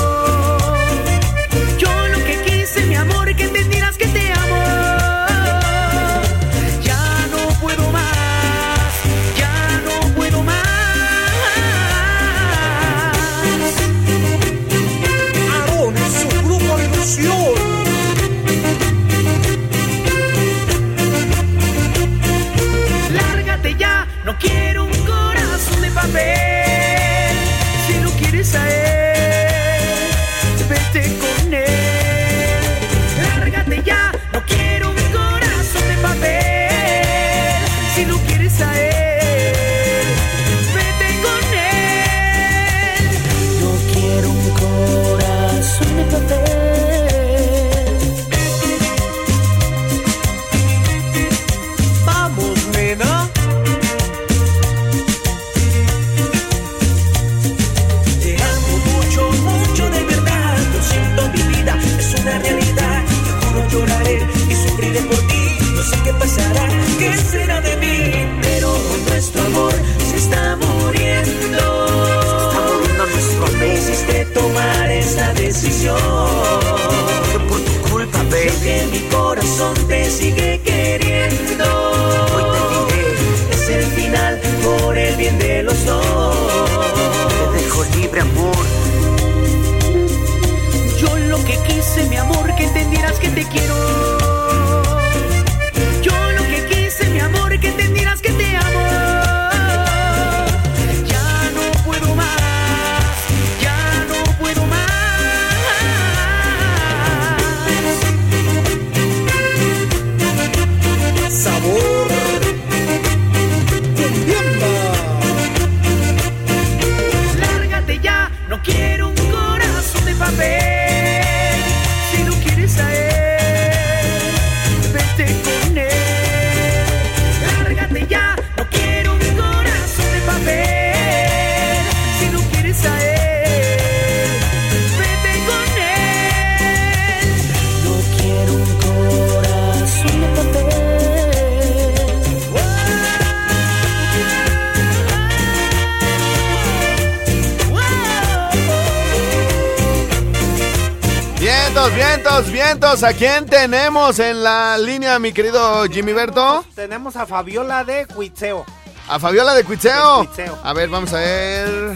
Vientos, 151.96 152.52
vientos. 152.52 153.04
¿A 153.04 153.14
quién 153.14 153.46
tenemos 153.46 154.18
en 154.20 154.44
la 154.44 154.78
línea, 154.78 155.20
mi 155.20 155.32
querido 155.32 155.86
Jimmy 155.86 156.14
Berto? 156.14 156.66
Tenemos 156.76 157.16
a 157.16 157.26
Fabiola 157.26 157.84
de 157.84 158.08
Cuitzeo. 158.08 158.66
A 159.08 159.20
Fabiola 159.20 159.54
de 159.54 159.64
Cuitzeo. 159.64 160.28
A 160.64 160.74
ver, 160.74 160.90
vamos 160.90 161.14
a 161.14 161.18
ver. 161.18 161.94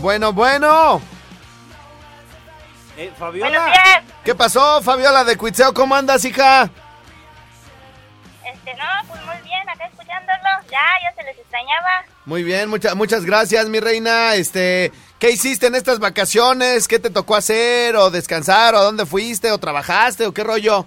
Bueno, 0.00 0.32
bueno. 0.32 1.00
Eh, 2.96 3.10
Fabiola. 3.18 3.50
días. 3.50 4.02
¿Qué 4.24 4.34
pasó, 4.34 4.80
Fabiola 4.82 5.24
de 5.24 5.36
Cuitzeo? 5.36 5.74
¿Cómo 5.74 5.94
andas, 5.96 6.24
hija? 6.24 6.70
Este, 8.44 8.74
no, 8.74 9.08
pues 9.08 9.24
muy 9.24 9.36
bien, 9.42 9.68
acá 9.68 9.86
escuchándolo. 9.86 10.68
Ya, 10.70 10.80
ya 11.02 11.14
se 11.16 11.22
les 11.24 11.38
extrañaba. 11.38 12.04
Muy 12.24 12.44
bien, 12.44 12.68
muchas 12.68 12.94
muchas 12.94 13.24
gracias, 13.24 13.68
mi 13.68 13.80
reina. 13.80 14.34
Este, 14.34 14.92
¿qué 15.22 15.30
hiciste 15.30 15.68
en 15.68 15.76
estas 15.76 16.00
vacaciones? 16.00 16.88
¿Qué 16.88 16.98
te 16.98 17.08
tocó 17.08 17.36
hacer 17.36 17.94
o 17.94 18.10
descansar 18.10 18.74
o 18.74 18.78
a 18.78 18.82
dónde 18.82 19.06
fuiste 19.06 19.52
o 19.52 19.58
trabajaste 19.58 20.26
o 20.26 20.34
qué 20.34 20.42
rollo? 20.42 20.84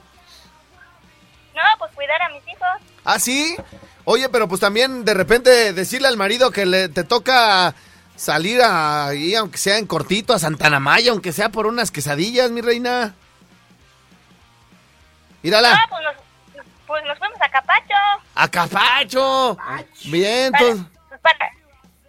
No, 1.56 1.62
pues 1.80 1.90
cuidar 1.96 2.22
a 2.22 2.28
mis 2.28 2.46
hijos. 2.46 2.92
¿Ah, 3.06 3.18
sí? 3.18 3.56
Oye, 4.04 4.28
pero 4.28 4.50
pues 4.50 4.60
también 4.60 5.06
de 5.06 5.14
repente 5.14 5.72
decirle 5.72 6.10
al 6.10 6.18
marido 6.18 6.52
que 6.52 6.66
le 6.66 6.90
te 6.90 7.06
toca 7.06 7.76
salir 8.18 8.62
ahí, 8.62 9.36
aunque 9.36 9.58
sea 9.58 9.78
en 9.78 9.88
cortito, 9.88 10.34
a 10.34 10.40
Santana 10.40 10.82
Maya, 10.82 11.12
aunque 11.12 11.32
sea 11.32 11.48
por 11.48 11.66
unas 11.66 11.90
quesadillas, 11.90 12.52
mi 12.52 12.60
reina. 12.60 13.16
Mírala, 15.44 15.76
No, 15.76 15.80
pues 15.92 16.04
nos, 16.04 16.66
pues 16.86 17.04
nos 17.06 17.18
fuimos 17.20 17.38
a 17.42 17.50
Capacho. 17.50 17.94
a 18.36 18.48
Capacho. 18.50 19.58
Bien, 20.04 20.52
Para, 20.52 20.66
entonces, 20.66 20.88
pues 21.08 21.22
para, 21.22 21.50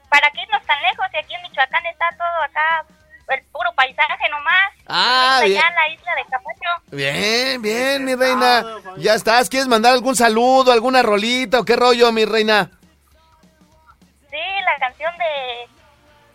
para 0.08 0.30
que 0.30 0.42
irnos 0.42 0.62
tan 0.66 0.80
lejos. 0.82 1.06
Y 1.12 1.16
aquí 1.18 1.34
en 1.34 1.42
Michoacán 1.42 1.84
está 1.86 2.06
todo 2.16 2.42
acá, 2.42 2.84
el 3.28 3.42
puro 3.52 3.72
paisaje 3.74 4.28
nomás. 4.30 4.72
Ah, 4.86 5.40
bien. 5.44 5.58
allá 5.58 5.68
en 5.68 5.74
la 5.74 5.88
isla 5.88 6.12
de 6.14 6.24
Capacho. 6.30 6.96
bien, 6.96 7.62
bien, 7.62 8.04
mi 8.04 8.14
reina. 8.14 8.64
Ya 8.98 9.14
estás, 9.14 9.48
¿quieres 9.48 9.68
mandar 9.68 9.92
algún 9.92 10.14
saludo, 10.16 10.70
alguna 10.72 11.02
rolita 11.02 11.60
o 11.60 11.64
qué 11.64 11.74
rollo, 11.76 12.12
mi 12.12 12.24
reina? 12.24 12.70
Sí, 14.30 14.38
la 14.64 14.78
canción 14.86 15.12
de... 15.18 15.68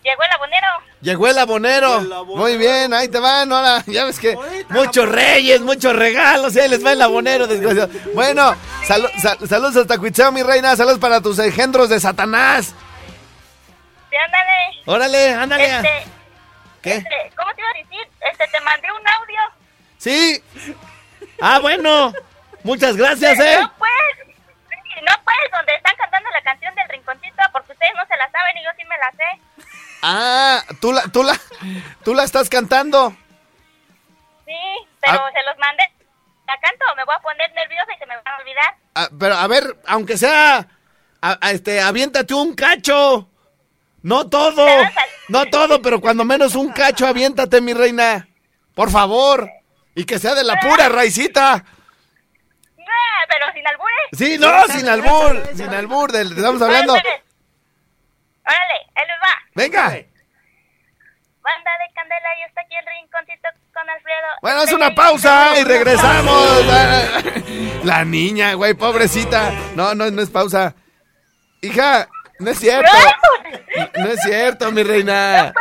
Llegó 0.03 0.23
el 0.23 0.31
abonero. 0.31 0.67
Llegó 1.01 1.27
el 1.27 1.37
abonero. 1.37 2.25
Muy 2.25 2.57
bien, 2.57 2.91
ahí 2.91 3.07
te 3.07 3.19
van. 3.19 3.51
Ahora, 3.53 3.83
ya 3.85 4.03
ves 4.05 4.19
que 4.19 4.35
muchos 4.69 5.07
reyes, 5.07 5.61
muchos 5.61 5.95
regalos. 5.95 6.55
Ahí 6.57 6.67
les 6.67 6.83
va 6.83 6.93
el 6.93 7.01
abonero, 7.03 7.45
desgraciado. 7.45 7.89
Bueno, 8.15 8.55
salu- 8.87 9.11
sal- 9.21 9.37
saludos 9.47 9.75
hasta 9.75 9.99
Cuitzeo, 9.99 10.31
mi 10.31 10.41
reina. 10.41 10.75
Saludos 10.75 10.97
para 10.97 11.21
tus 11.21 11.37
engendros 11.37 11.89
de 11.89 11.99
Satanás. 11.99 12.73
Sí, 14.11 14.15
ándale. 14.17 14.81
Órale, 14.85 15.33
ándale. 15.33 15.65
Este, 15.77 16.03
¿Qué? 16.83 16.93
este, 16.97 17.31
¿Cómo 17.35 17.51
te 17.55 17.61
iba 17.61 17.69
a 17.69 17.73
decir? 17.81 18.07
Este, 18.31 18.47
te 18.47 18.61
mandé 18.61 18.87
un 18.91 19.07
audio. 19.07 19.39
Sí. 19.97 20.43
Ah, 21.41 21.57
bueno. 21.59 22.13
Muchas 22.63 22.95
gracias, 22.95 23.39
¿eh? 23.39 23.57
No 23.59 23.73
pues, 23.79 23.91
no 25.01 25.23
pues, 25.23 25.37
donde 25.51 25.73
están 25.75 25.95
cantando 25.95 26.29
la 26.29 26.41
canción 26.43 26.75
del 26.75 26.87
rinconcito, 26.89 27.41
porque 27.51 27.71
ustedes 27.71 27.93
no 27.95 28.05
se 28.05 28.17
la 28.17 28.29
saben 28.29 28.57
y 28.57 28.63
yo 28.63 28.69
sí 28.77 28.83
me 28.85 28.97
la 28.99 29.11
sé. 29.11 29.65
Ah, 30.03 30.63
tú 30.79 30.91
la, 30.91 31.01
tú 31.03 31.23
la, 31.23 31.33
tú 32.03 32.13
la 32.13 32.23
estás 32.23 32.49
cantando. 32.49 33.15
Sí, 34.45 34.53
pero 34.99 35.25
Ah. 35.25 35.31
se 35.33 35.41
los 35.43 35.57
mandé. 35.57 35.83
La 36.47 36.57
canto, 36.59 36.85
me 36.97 37.03
voy 37.05 37.15
a 37.15 37.19
poner 37.19 37.51
nerviosa 37.53 37.93
y 37.95 37.97
se 37.97 38.05
me 38.05 38.15
van 38.17 38.27
a 38.27 38.37
olvidar. 38.37 38.75
Ah, 38.95 39.07
pero 39.19 39.35
a 39.35 39.47
ver, 39.47 39.77
aunque 39.87 40.17
sea, 40.17 40.67
a- 41.21 41.37
a 41.41 41.51
este, 41.51 41.81
aviéntate 41.81 42.33
un 42.33 42.53
cacho. 42.55 43.27
No 44.03 44.27
todo, 44.29 44.65
no 45.29 45.45
todo, 45.45 45.81
pero 45.81 46.01
cuando 46.01 46.25
menos 46.25 46.55
un 46.55 46.69
cacho, 46.71 47.05
aviéntate, 47.05 47.61
mi 47.61 47.73
reina. 47.73 48.27
Por 48.73 48.89
favor. 48.89 49.49
Y 49.93 50.05
que 50.05 50.17
sea 50.19 50.33
de 50.33 50.43
la 50.43 50.59
pura 50.59 50.89
raicita. 50.89 51.53
Ah, 51.53 53.25
pero 53.27 53.45
sin 53.53 53.67
albures. 53.67 54.09
Sí, 54.13 54.37
no, 54.39 54.67
sin 54.67 54.87
albur, 54.87 55.43
sin 55.55 55.69
albur, 55.69 56.11
del, 56.11 56.31
estamos 56.31 56.61
hablando. 56.61 56.93
Órale, 56.93 57.13
les 58.95 59.19
va. 59.21 59.37
Venga. 59.53 59.83
Banda 61.41 61.71
de 61.79 61.93
Candela 61.93 62.29
y 62.39 62.43
está 62.47 62.61
aquí 62.61 62.75
el 62.75 62.85
rinconcito 62.85 63.49
con 63.73 63.89
Alfredo. 63.89 64.27
Bueno, 64.41 64.63
es 64.63 64.71
una 64.71 64.93
pausa 64.95 65.59
y 65.59 65.63
regresamos. 65.63 66.65
La 67.83 68.05
niña, 68.05 68.53
güey, 68.53 68.73
pobrecita. 68.73 69.51
No, 69.75 69.95
no, 69.95 70.09
no 70.11 70.21
es 70.21 70.29
pausa. 70.29 70.75
Hija, 71.61 72.07
no 72.41 72.51
es 72.51 72.59
cierto. 72.59 72.91
No 73.97 74.07
es 74.09 74.19
cierto, 74.23 74.71
mi 74.71 74.83
reina. 74.83 75.53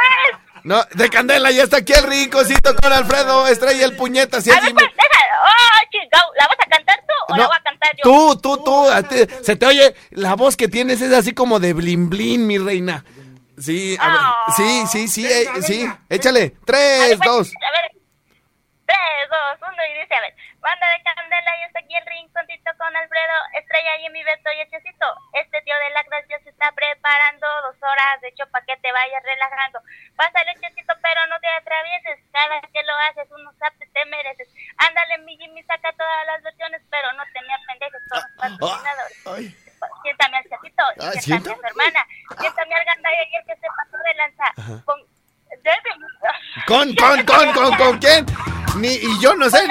No, 0.62 0.84
de 0.94 1.08
Candela 1.08 1.50
ya 1.50 1.62
está 1.62 1.78
aquí 1.78 1.92
el 1.94 2.02
rinconcito 2.04 2.74
con 2.76 2.92
Alfredo 2.92 3.46
Estrella 3.46 3.84
el 3.86 3.96
puñeta. 3.96 4.38
así 4.38 4.50
A 4.50 4.56
es, 4.56 4.60
ver, 4.62 4.70
y- 4.70 4.74
pues, 4.74 4.86
deja. 4.86 5.24
Oh, 5.42 5.90
chingao. 5.90 6.34
¿La 6.38 6.46
vas 6.46 6.56
a 6.66 6.68
cantar 6.68 6.96
tú 6.98 7.14
o 7.28 7.36
la 7.36 7.42
No, 7.44 7.48
voy 7.48 7.56
a 7.56 7.62
cantar 7.62 7.90
yo? 7.96 8.02
Tú, 8.02 8.36
tú, 8.40 8.64
tú, 8.64 8.90
a 8.90 9.02
ti- 9.02 9.26
se 9.42 9.56
te 9.56 9.64
oye, 9.66 9.94
la 10.10 10.34
voz 10.34 10.56
que 10.58 10.68
tienes 10.68 11.00
es 11.00 11.12
así 11.14 11.32
como 11.32 11.60
de 11.60 11.72
blin 11.72 12.10
blin, 12.10 12.46
mi 12.46 12.58
reina. 12.58 13.04
Sí, 13.58 13.96
a 14.00 14.08
ver, 14.08 14.20
sí, 14.56 14.82
sí, 14.90 15.08
sí, 15.08 15.26
eh, 15.26 15.46
sí, 15.62 15.86
échale, 16.08 16.40
A 16.40 16.42
ver, 16.44 16.52
tres, 16.66 17.16
pues, 17.16 17.20
dos. 17.30 17.48
A 17.48 17.72
ver. 17.72 17.90
Tres, 18.86 19.28
dos, 19.30 19.68
uno 19.68 19.76
y 19.96 20.00
dice, 20.00 20.14
a 20.14 20.20
ver. 20.20 20.34
Banda 20.60 20.86
de 20.92 21.02
Candela 21.02 21.52
y 21.58 21.62
está 21.64 21.80
aquí 21.80 21.96
el 21.96 22.04
rinconcito 22.06 22.70
con 22.76 22.94
Alfredo, 22.94 23.36
Estrella 23.58 23.96
y 24.04 24.10
mi 24.10 24.22
Beto 24.22 24.52
y 24.52 24.60
el 24.60 24.70
Chocito. 24.70 25.06
Este 25.32 25.60
tío 25.62 25.74
de 25.74 25.90
la 25.90 26.02
gracia 26.04 26.38
se 26.44 26.50
está 26.50 26.70
preparando 26.72 27.46
dos 27.64 27.76
horas, 27.82 28.20
de 28.20 28.28
hecho, 28.28 28.44
para 28.50 28.64
que 28.66 28.76
te 28.76 28.92
vayas 28.92 29.22
relajando. 29.24 29.80
Pásale, 30.16 30.52
Chocito, 30.60 30.92
pero 31.00 31.26
no 31.26 31.40
te 31.40 31.48
atravieses. 31.48 32.18
Cada 32.32 32.60
que 32.60 32.82
lo 32.82 32.94
haces, 33.08 33.30
unos 33.32 33.56
zapes 33.56 33.90
te 33.92 34.04
mereces. 34.06 34.48
Ándale, 34.76 35.18
mi 35.24 35.36
Jimmy, 35.38 35.62
saca 35.64 35.92
todas 35.92 36.26
las 36.26 36.42
versiones, 36.42 36.82
pero 36.90 37.10
no 37.12 37.24
te 37.32 37.40
me 37.40 37.54
apendejes 37.54 38.02
con 38.08 38.18
los 38.20 38.30
patrocinadores. 38.36 39.56
Siéntame 40.02 40.36
al 40.36 40.44
Chocito, 40.44 40.84
y 40.96 41.00
Ah, 41.00 41.12
siéntame 41.12 41.54
a 41.56 41.56
su 41.56 41.66
hermana. 41.66 42.06
Siéntame 42.38 42.74
al 42.74 42.84
ganda 42.84 43.10
y 43.10 43.36
el 43.36 43.44
que 43.46 43.56
se 43.56 43.66
pasó 43.76 43.96
de 43.96 44.14
lanza. 44.14 44.52
Con, 46.66 46.94
con, 46.94 47.24
con, 47.24 47.52
con, 47.52 47.76
con 47.76 47.98
quién? 47.98 48.26
Ni, 48.76 48.88
y 48.94 49.20
yo 49.20 49.34
no 49.34 49.50
sé. 49.50 49.66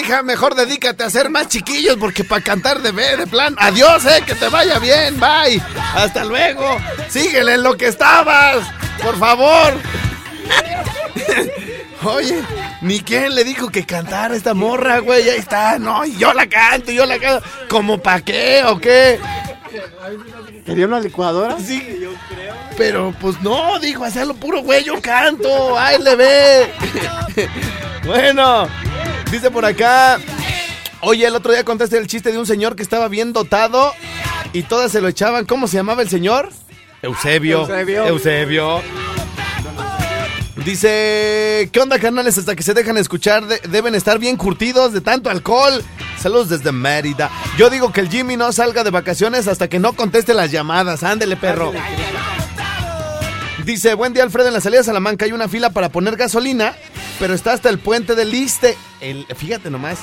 Hija, 0.00 0.22
mejor 0.22 0.54
dedícate 0.54 1.02
a 1.04 1.06
hacer 1.06 1.30
más 1.30 1.48
chiquillos 1.48 1.96
porque 1.98 2.24
para 2.24 2.42
cantar 2.42 2.80
de, 2.80 2.92
de 2.92 3.26
plan. 3.26 3.54
Adiós, 3.58 4.04
eh, 4.06 4.22
que 4.26 4.34
te 4.34 4.48
vaya 4.48 4.78
bien, 4.78 5.18
bye. 5.18 5.62
Hasta 5.94 6.24
luego. 6.24 6.78
Síguele 7.08 7.54
en 7.54 7.62
lo 7.62 7.76
que 7.76 7.86
estabas, 7.88 8.66
por 9.02 9.18
favor. 9.18 9.74
Oye, 12.04 12.42
ni 12.80 13.00
quién 13.00 13.34
le 13.34 13.42
dijo 13.44 13.70
que 13.70 13.84
cantara 13.84 14.36
esta 14.36 14.54
morra, 14.54 14.98
güey. 15.00 15.28
Ahí 15.28 15.38
está, 15.38 15.78
no, 15.78 16.04
y 16.04 16.16
yo 16.16 16.32
la 16.32 16.46
canto, 16.46 16.92
yo 16.92 17.04
la 17.06 17.18
canto. 17.18 17.44
¿Como 17.68 18.00
pa' 18.00 18.20
qué 18.20 18.62
o 18.64 18.78
qué? 18.78 19.18
¿Quería 20.64 20.86
una 20.86 21.00
licuadora? 21.00 21.56
Sí, 21.58 22.06
Pero 22.76 23.14
pues 23.20 23.40
no, 23.40 23.78
dijo, 23.80 24.04
hacerlo 24.04 24.34
puro 24.34 24.62
güey, 24.62 24.84
yo 24.84 25.00
canto, 25.00 25.78
ahí 25.78 26.00
le 26.00 26.16
ve. 26.16 26.72
bueno, 28.04 28.68
dice 29.30 29.50
por 29.50 29.64
acá. 29.64 30.18
Oye, 31.00 31.26
el 31.26 31.34
otro 31.34 31.52
día 31.52 31.64
contaste 31.64 31.96
el 31.98 32.06
chiste 32.06 32.32
de 32.32 32.38
un 32.38 32.46
señor 32.46 32.74
que 32.76 32.82
estaba 32.82 33.08
bien 33.08 33.32
dotado 33.32 33.92
y 34.52 34.62
todas 34.62 34.90
se 34.92 35.00
lo 35.00 35.08
echaban. 35.08 35.44
¿Cómo 35.46 35.68
se 35.68 35.76
llamaba 35.76 36.02
el 36.02 36.08
señor? 36.08 36.50
Eusebio. 37.02 37.60
Eusebio. 37.60 38.06
Eusebio. 38.06 38.82
Dice, 40.64 41.68
¿qué 41.72 41.80
onda 41.80 41.98
canales? 42.00 42.36
Hasta 42.36 42.56
que 42.56 42.62
se 42.64 42.74
dejan 42.74 42.96
escuchar 42.98 43.46
de- 43.46 43.60
deben 43.68 43.94
estar 43.94 44.18
bien 44.18 44.36
curtidos 44.36 44.92
de 44.92 45.00
tanto 45.00 45.30
alcohol. 45.30 45.84
Saludos 46.20 46.48
desde 46.48 46.72
Mérida. 46.72 47.30
Yo 47.56 47.70
digo 47.70 47.92
que 47.92 48.00
el 48.00 48.08
Jimmy 48.10 48.36
no 48.36 48.50
salga 48.52 48.82
de 48.82 48.90
vacaciones 48.90 49.46
hasta 49.46 49.68
que 49.68 49.78
no 49.78 49.92
conteste 49.92 50.34
las 50.34 50.50
llamadas. 50.50 51.04
Ándele, 51.04 51.36
perro. 51.36 51.72
Dice, 53.68 53.92
buen 53.92 54.14
día 54.14 54.22
Alfredo, 54.22 54.48
en 54.48 54.54
la 54.54 54.62
salida 54.62 54.78
de 54.80 54.84
Salamanca 54.84 55.26
hay 55.26 55.32
una 55.32 55.46
fila 55.46 55.68
para 55.68 55.90
poner 55.90 56.16
gasolina, 56.16 56.74
pero 57.18 57.34
está 57.34 57.52
hasta 57.52 57.68
el 57.68 57.78
puente 57.78 58.14
del 58.14 58.30
Liste. 58.30 58.78
El, 59.02 59.26
fíjate 59.36 59.68
nomás, 59.68 59.98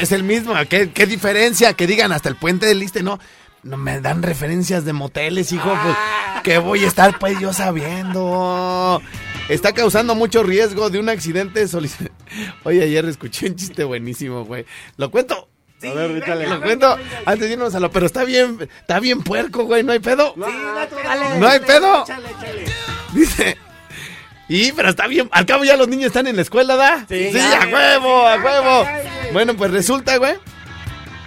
es 0.00 0.10
el 0.10 0.22
mismo, 0.22 0.54
¿qué, 0.70 0.90
qué 0.90 1.04
diferencia? 1.04 1.74
Que 1.74 1.86
digan 1.86 2.12
hasta 2.12 2.30
el 2.30 2.36
puente 2.36 2.64
del 2.64 2.78
Liste, 2.78 3.02
no, 3.02 3.20
no 3.62 3.76
me 3.76 4.00
dan 4.00 4.22
referencias 4.22 4.86
de 4.86 4.94
moteles, 4.94 5.52
hijo, 5.52 5.68
pues, 5.68 5.96
que 6.42 6.56
voy 6.56 6.82
a 6.82 6.88
estar 6.88 7.18
pues 7.18 7.38
yo 7.38 7.52
sabiendo. 7.52 9.02
Está 9.50 9.74
causando 9.74 10.14
mucho 10.14 10.42
riesgo 10.42 10.88
de 10.88 10.98
un 10.98 11.10
accidente 11.10 11.62
solic- 11.66 12.10
Oye, 12.64 12.84
ayer 12.84 13.04
escuché 13.04 13.48
un 13.50 13.56
chiste 13.56 13.84
buenísimo, 13.84 14.46
güey. 14.46 14.64
¿Lo 14.96 15.10
cuento? 15.10 15.50
A 15.80 15.94
ver, 15.94 16.10
ahorita 16.10 16.34
Lo 16.34 16.60
cuento 16.60 16.98
antes 17.24 17.46
de 17.46 17.52
irnos 17.52 17.72
a 17.72 17.78
lo... 17.78 17.88
Pero 17.92 18.06
está 18.06 18.24
bien, 18.24 18.68
está 18.80 18.98
bien 18.98 19.22
puerco, 19.22 19.64
güey, 19.64 19.84
¿no 19.84 19.92
hay 19.92 20.00
pedo? 20.00 20.34
Sí, 20.34 20.40
date, 20.74 20.94
dale. 21.04 21.38
¿No 21.38 21.46
hay 21.46 21.60
pedo? 21.60 22.02
Échale, 22.02 22.30
échale. 22.30 22.64
Dice, 23.12 23.56
Y, 24.48 24.72
pero 24.72 24.90
está 24.90 25.06
bien. 25.06 25.28
Al 25.32 25.46
cabo 25.46 25.64
ya 25.64 25.76
los 25.76 25.88
niños 25.88 26.06
están 26.08 26.26
en 26.26 26.36
la 26.36 26.42
escuela, 26.42 26.76
¿da? 26.76 27.04
Sí, 27.08 27.28
sí 27.32 27.38
ya. 27.38 27.62
a 27.62 27.66
huevo, 27.66 28.26
a 28.26 28.36
huevo. 28.36 28.86
Bueno, 29.32 29.54
pues 29.56 29.70
resulta, 29.70 30.16
güey. 30.16 30.34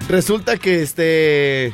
Resulta 0.10 0.58
que 0.58 0.82
este. 0.82 1.74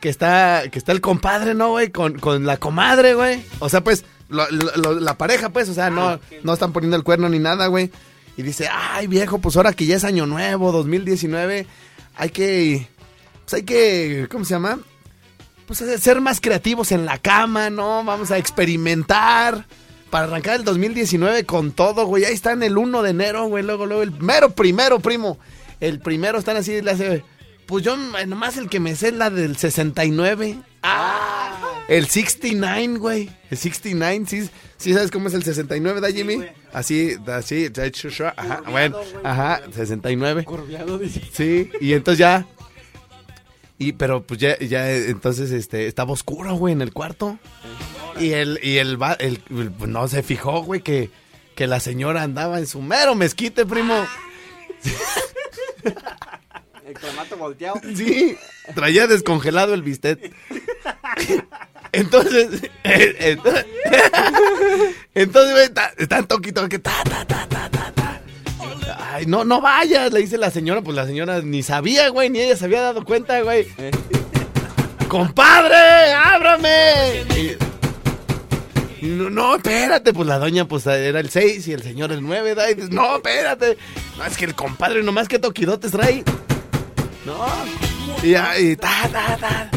Que 0.00 0.08
está, 0.08 0.64
que 0.70 0.78
está 0.78 0.92
el 0.92 1.00
compadre, 1.00 1.54
¿no, 1.54 1.70
güey? 1.70 1.90
Con, 1.90 2.18
con 2.18 2.46
la 2.46 2.58
comadre, 2.58 3.14
güey. 3.14 3.42
O 3.60 3.68
sea, 3.68 3.82
pues, 3.82 4.04
lo- 4.28 4.48
lo- 4.50 4.76
lo- 4.76 5.00
la 5.00 5.16
pareja, 5.18 5.48
pues, 5.48 5.68
o 5.68 5.74
sea, 5.74 5.90
no, 5.90 6.20
no 6.44 6.52
están 6.52 6.72
poniendo 6.72 6.96
el 6.96 7.02
cuerno 7.02 7.28
ni 7.28 7.38
nada, 7.38 7.66
güey. 7.68 7.90
Y 8.36 8.42
dice, 8.42 8.68
ay, 8.70 9.06
viejo, 9.06 9.38
pues 9.38 9.56
ahora 9.56 9.72
que 9.72 9.86
ya 9.86 9.96
es 9.96 10.04
año 10.04 10.26
nuevo, 10.26 10.70
2019, 10.72 11.66
hay 12.16 12.28
que. 12.30 12.86
Pues 13.44 13.54
hay 13.54 13.62
que. 13.62 14.28
¿Cómo 14.30 14.44
se 14.44 14.54
llama? 14.54 14.78
Pues 15.66 15.78
ser 16.00 16.20
más 16.20 16.40
creativos 16.40 16.92
en 16.92 17.04
la 17.04 17.18
cama, 17.18 17.70
¿no? 17.70 18.04
Vamos 18.04 18.30
a 18.30 18.38
experimentar. 18.38 19.66
Para 20.10 20.26
arrancar 20.26 20.56
el 20.56 20.64
2019 20.64 21.44
con 21.44 21.72
todo, 21.72 22.06
güey. 22.06 22.24
Ahí 22.24 22.32
están 22.32 22.62
el 22.62 22.78
1 22.78 23.02
de 23.02 23.10
enero, 23.10 23.46
güey. 23.46 23.64
Luego, 23.64 23.86
luego, 23.86 24.02
el 24.02 24.12
mero 24.12 24.50
primero, 24.50 25.00
primo. 25.00 25.38
El 25.80 25.98
primero 25.98 26.38
están 26.38 26.56
así, 26.56 26.80
le 26.80 26.92
hace. 26.92 27.24
Pues 27.66 27.84
yo 27.84 27.96
eh, 28.16 28.26
nomás 28.26 28.56
el 28.56 28.68
que 28.68 28.78
me 28.78 28.94
sé 28.94 29.08
es 29.08 29.14
la 29.14 29.30
del 29.30 29.56
69. 29.56 30.60
¡Ah! 30.82 31.36
El 31.88 32.06
69, 32.06 32.98
güey. 32.98 33.30
El 33.50 33.58
69, 33.58 34.24
sí, 34.28 34.50
sí 34.76 34.92
sabes 34.92 35.10
cómo 35.10 35.28
es 35.28 35.34
el 35.34 35.44
69, 35.44 36.00
¿da, 36.00 36.10
Jimmy? 36.10 36.44
así, 36.72 37.16
así, 37.26 37.70
ajá, 38.36 38.62
bueno, 38.70 38.98
ajá, 39.22 39.62
69. 39.72 40.44
Curviado, 40.44 40.98
dice. 40.98 41.22
Sí, 41.32 41.70
y 41.80 41.92
entonces 41.92 42.18
ya. 42.18 42.46
Y, 43.78 43.92
pero 43.92 44.22
pues 44.22 44.40
ya, 44.40 44.58
ya, 44.58 44.90
eh, 44.90 45.10
entonces, 45.10 45.50
este, 45.50 45.86
estaba 45.86 46.12
oscuro, 46.12 46.54
güey, 46.54 46.72
en 46.72 46.80
el 46.82 46.92
cuarto. 46.92 47.38
Y 48.18 48.32
el, 48.32 48.58
y 48.62 48.78
el, 48.78 48.98
el- 49.18 49.42
el- 49.50 49.70
pues, 49.70 49.90
no 49.90 50.08
se 50.08 50.22
fijó, 50.22 50.62
güey, 50.62 50.80
que, 50.80 51.10
que 51.54 51.66
la 51.66 51.80
señora 51.80 52.22
andaba 52.22 52.58
en 52.58 52.66
su 52.66 52.80
mero 52.80 53.14
mezquite, 53.14 53.66
primo. 53.66 54.06
El 56.86 56.94
clamato 56.94 57.36
volteado. 57.36 57.80
Sí, 57.96 58.36
traía 58.74 59.06
descongelado 59.06 59.74
el 59.74 59.82
bistec. 59.82 60.32
Entonces, 61.92 62.62
eh, 62.84 63.16
entonces, 63.20 63.66
entonces, 65.14 65.74
ta- 65.74 65.92
están 65.98 66.26
toquito 66.26 66.68
que 66.68 66.78
ta, 66.78 67.02
ta, 67.04 67.24
ta, 67.26 67.46
ta, 67.48 67.68
ta, 67.70 67.92
ta. 67.94 68.05
Ay, 68.98 69.26
no, 69.26 69.44
no 69.44 69.60
vayas, 69.60 70.12
le 70.12 70.20
dice 70.20 70.38
la 70.38 70.50
señora, 70.50 70.82
pues 70.82 70.96
la 70.96 71.06
señora 71.06 71.40
ni 71.42 71.62
sabía, 71.62 72.08
güey, 72.10 72.30
ni 72.30 72.40
ella 72.40 72.56
se 72.56 72.64
había 72.66 72.80
dado 72.82 73.04
cuenta, 73.04 73.40
güey. 73.42 73.66
¡Compadre! 75.08 76.12
¡Ábrame! 76.12 77.24
Y- 77.36 77.56
no, 79.06 79.30
no, 79.30 79.56
espérate, 79.56 80.12
pues 80.12 80.26
la 80.26 80.38
doña 80.38 80.66
pues 80.66 80.84
era 80.86 81.20
el 81.20 81.30
6 81.30 81.68
y 81.68 81.72
el 81.72 81.82
señor 81.82 82.10
el 82.12 82.22
9, 82.22 82.54
¿da? 82.54 82.70
Y 82.70 82.74
dices, 82.74 82.90
no, 82.90 83.16
espérate. 83.16 83.76
No, 84.18 84.24
es 84.24 84.36
que 84.36 84.46
el 84.46 84.54
compadre 84.54 85.02
nomás 85.02 85.28
que 85.28 85.38
toquidotes 85.38 85.92
trae. 85.92 86.24
No. 87.24 87.46
Y, 88.22 88.34
y 88.34 88.76
ta, 88.76 89.08
ta, 89.12 89.36
ta. 89.36 89.70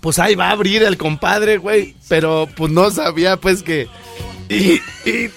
Pues 0.00 0.18
ahí 0.18 0.34
va 0.34 0.48
a 0.48 0.52
abrir 0.52 0.82
el 0.82 0.96
compadre, 0.96 1.58
güey. 1.58 1.94
Pero 2.08 2.48
pues 2.56 2.72
no 2.72 2.90
sabía, 2.90 3.36
pues 3.36 3.62
que. 3.62 3.86
Y 4.48 4.80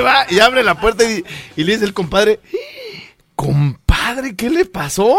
va, 0.00 0.26
y 0.30 0.40
abre 0.40 0.62
la 0.62 0.80
puerta 0.80 1.04
y, 1.04 1.24
le 1.56 1.72
dice 1.72 1.84
el 1.84 1.94
compadre: 1.94 2.40
Compadre, 3.34 4.36
¿qué 4.36 4.50
le 4.50 4.64
pasó? 4.64 5.16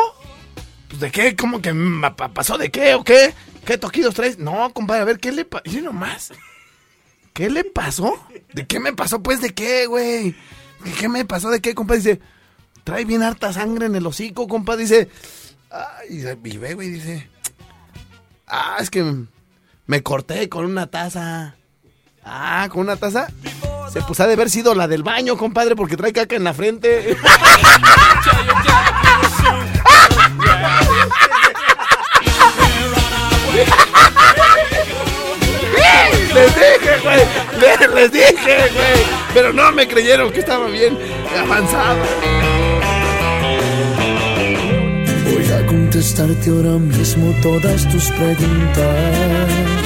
Pues 0.88 1.00
de 1.00 1.12
qué, 1.12 1.36
¿cómo 1.36 1.62
que 1.62 1.74
pasó 2.34 2.58
de 2.58 2.72
qué 2.72 2.96
o 2.96 3.04
qué? 3.04 3.34
¿Qué 3.66 3.78
toquidos 3.78 4.14
traes? 4.14 4.38
No, 4.38 4.72
compadre, 4.74 5.02
a 5.02 5.06
ver, 5.06 5.20
¿qué 5.20 5.32
le 5.32 5.46
pasó? 5.46 5.64
Y 5.66 5.82
nomás. 5.82 6.32
¿Qué 7.34 7.50
le 7.50 7.64
pasó? 7.64 8.18
¿De 8.54 8.66
qué 8.66 8.80
me 8.80 8.94
pasó? 8.94 9.22
Pues 9.22 9.42
de 9.42 9.54
qué, 9.54 9.88
güey. 9.88 10.36
¿De 10.84 10.92
qué 10.98 11.10
me 11.10 11.26
pasó? 11.26 11.50
¿De 11.50 11.60
qué, 11.60 11.76
compadre? 11.76 12.02
Dice, 12.02 12.22
trae 12.84 13.04
bien 13.04 13.24
harta 13.24 13.52
sangre 13.52 13.88
en 13.88 13.96
el 13.96 14.06
hocico, 14.06 14.48
compadre. 14.48 14.84
Dice, 14.84 15.10
ay, 15.70 16.24
y 16.44 16.58
ve, 16.58 16.76
güey, 16.76 16.90
dice, 16.90 17.28
ah, 18.48 18.78
es 18.80 18.90
que 18.90 19.26
me 19.88 20.04
corté 20.04 20.48
con 20.48 20.66
una 20.66 20.88
taza. 20.88 21.56
Ah, 22.24 22.70
con 22.72 22.82
una 22.82 22.96
taza. 22.96 23.28
Se 23.92 24.02
pues 24.02 24.20
ha 24.20 24.28
de 24.28 24.34
haber 24.34 24.50
sido 24.50 24.76
la 24.76 24.88
del 24.88 25.04
baño, 25.04 25.38
compadre, 25.38 25.76
porque 25.76 25.98
trae 25.98 26.14
caca 26.14 26.36
en 26.36 26.44
la 26.44 26.54
frente. 26.54 27.16
Les 36.36 36.54
dije, 36.54 37.00
güey. 37.02 37.20
Les, 37.96 38.12
dije, 38.12 38.70
güey. 38.74 39.04
Pero 39.34 39.54
no 39.54 39.72
me 39.72 39.88
creyeron 39.88 40.32
que 40.32 40.40
estaba 40.40 40.68
bien 40.68 40.98
avanzado. 41.40 42.00
Voy 45.24 45.52
a 45.52 45.66
contestarte 45.66 46.50
ahora 46.50 46.78
mismo 46.78 47.34
todas 47.42 47.88
tus 47.90 48.10
preguntas. 48.12 49.85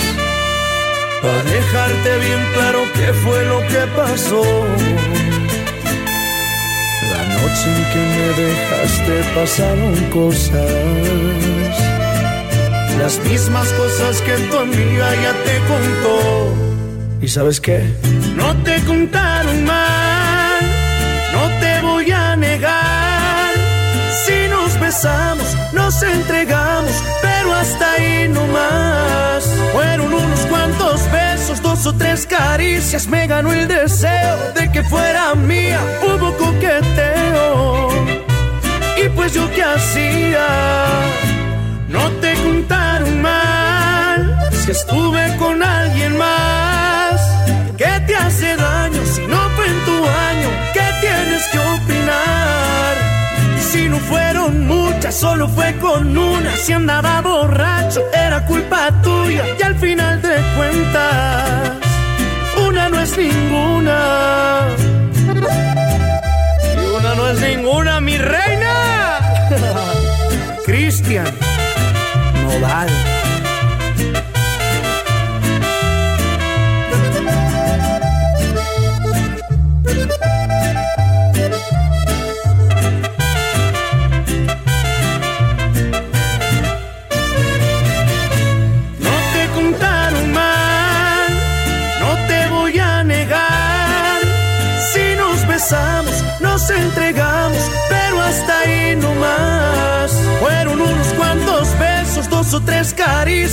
Para 1.21 1.43
dejarte 1.43 2.17
bien 2.19 2.41
claro 2.53 2.79
qué 2.93 3.13
fue 3.13 3.45
lo 3.45 3.59
que 3.67 3.81
pasó. 3.95 4.43
La 7.11 7.23
noche 7.35 7.65
en 7.75 7.83
que 7.91 8.01
me 8.15 8.27
dejaste 8.43 9.15
pasaron 9.35 9.95
cosas. 10.13 11.75
Las 12.99 13.19
mismas 13.25 13.67
cosas 13.73 14.21
que 14.21 14.35
tu 14.49 14.57
amiga 14.57 15.07
ya 15.23 15.33
te 15.45 15.55
contó. 15.67 16.15
¿Y 17.21 17.27
sabes 17.27 17.59
qué? 17.59 17.83
No 18.35 18.55
te 18.63 18.79
contaron 18.85 19.65
mal, 19.65 19.98
Nos 25.71 26.01
entregamos, 26.01 26.91
pero 27.21 27.53
hasta 27.53 27.91
ahí 27.91 28.27
no 28.27 28.47
más. 28.47 29.45
Fueron 29.71 30.11
unos 30.11 30.39
cuantos 30.47 31.11
besos, 31.11 31.61
dos 31.61 31.85
o 31.85 31.93
tres 31.93 32.25
caricias, 32.25 33.05
me 33.07 33.27
ganó 33.27 33.53
el 33.53 33.67
deseo 33.67 34.51
de 34.55 34.71
que 34.71 34.81
fuera 34.81 35.35
mía. 35.35 35.79
Hubo 36.01 36.35
coqueteo, 36.35 37.89
y 38.97 39.09
pues 39.09 39.31
yo 39.35 39.47
qué 39.51 39.61
hacía. 39.61 40.47
No 41.87 42.09
te 42.19 42.33
contaron 42.43 43.21
mal 43.21 44.49
si 44.51 44.71
estuve 44.71 45.37
con 45.37 45.61
solo 55.11 55.47
fue 55.47 55.75
con 55.77 56.17
una. 56.17 56.55
Si 56.55 56.73
andaba 56.73 57.21
borracho, 57.21 58.01
era 58.13 58.45
culpa 58.45 58.91
tuya. 59.01 59.43
Y 59.57 59.63
al 59.63 59.75
final 59.75 60.21
de 60.21 60.35
cuentas, 60.57 61.71
una 62.67 62.89
no 62.89 62.99
es 62.99 63.17
ninguna. 63.17 64.67
Y 66.75 66.95
una 66.95 67.15
no 67.15 67.29
es 67.29 67.41
ninguna, 67.41 68.01
mi 68.01 68.17
reina. 68.17 69.19
Cristian. 70.65 71.27
No 72.43 72.59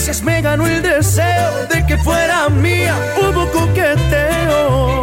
caricias, 0.07 0.23
me 0.23 0.41
ganó 0.41 0.67
el 0.67 0.83
deseo 0.83 1.67
de 1.69 1.85
que 1.87 1.99
fuera 1.99 2.49
mía. 2.49 2.95
Hubo 3.19 3.51
coqueteo, 3.51 5.03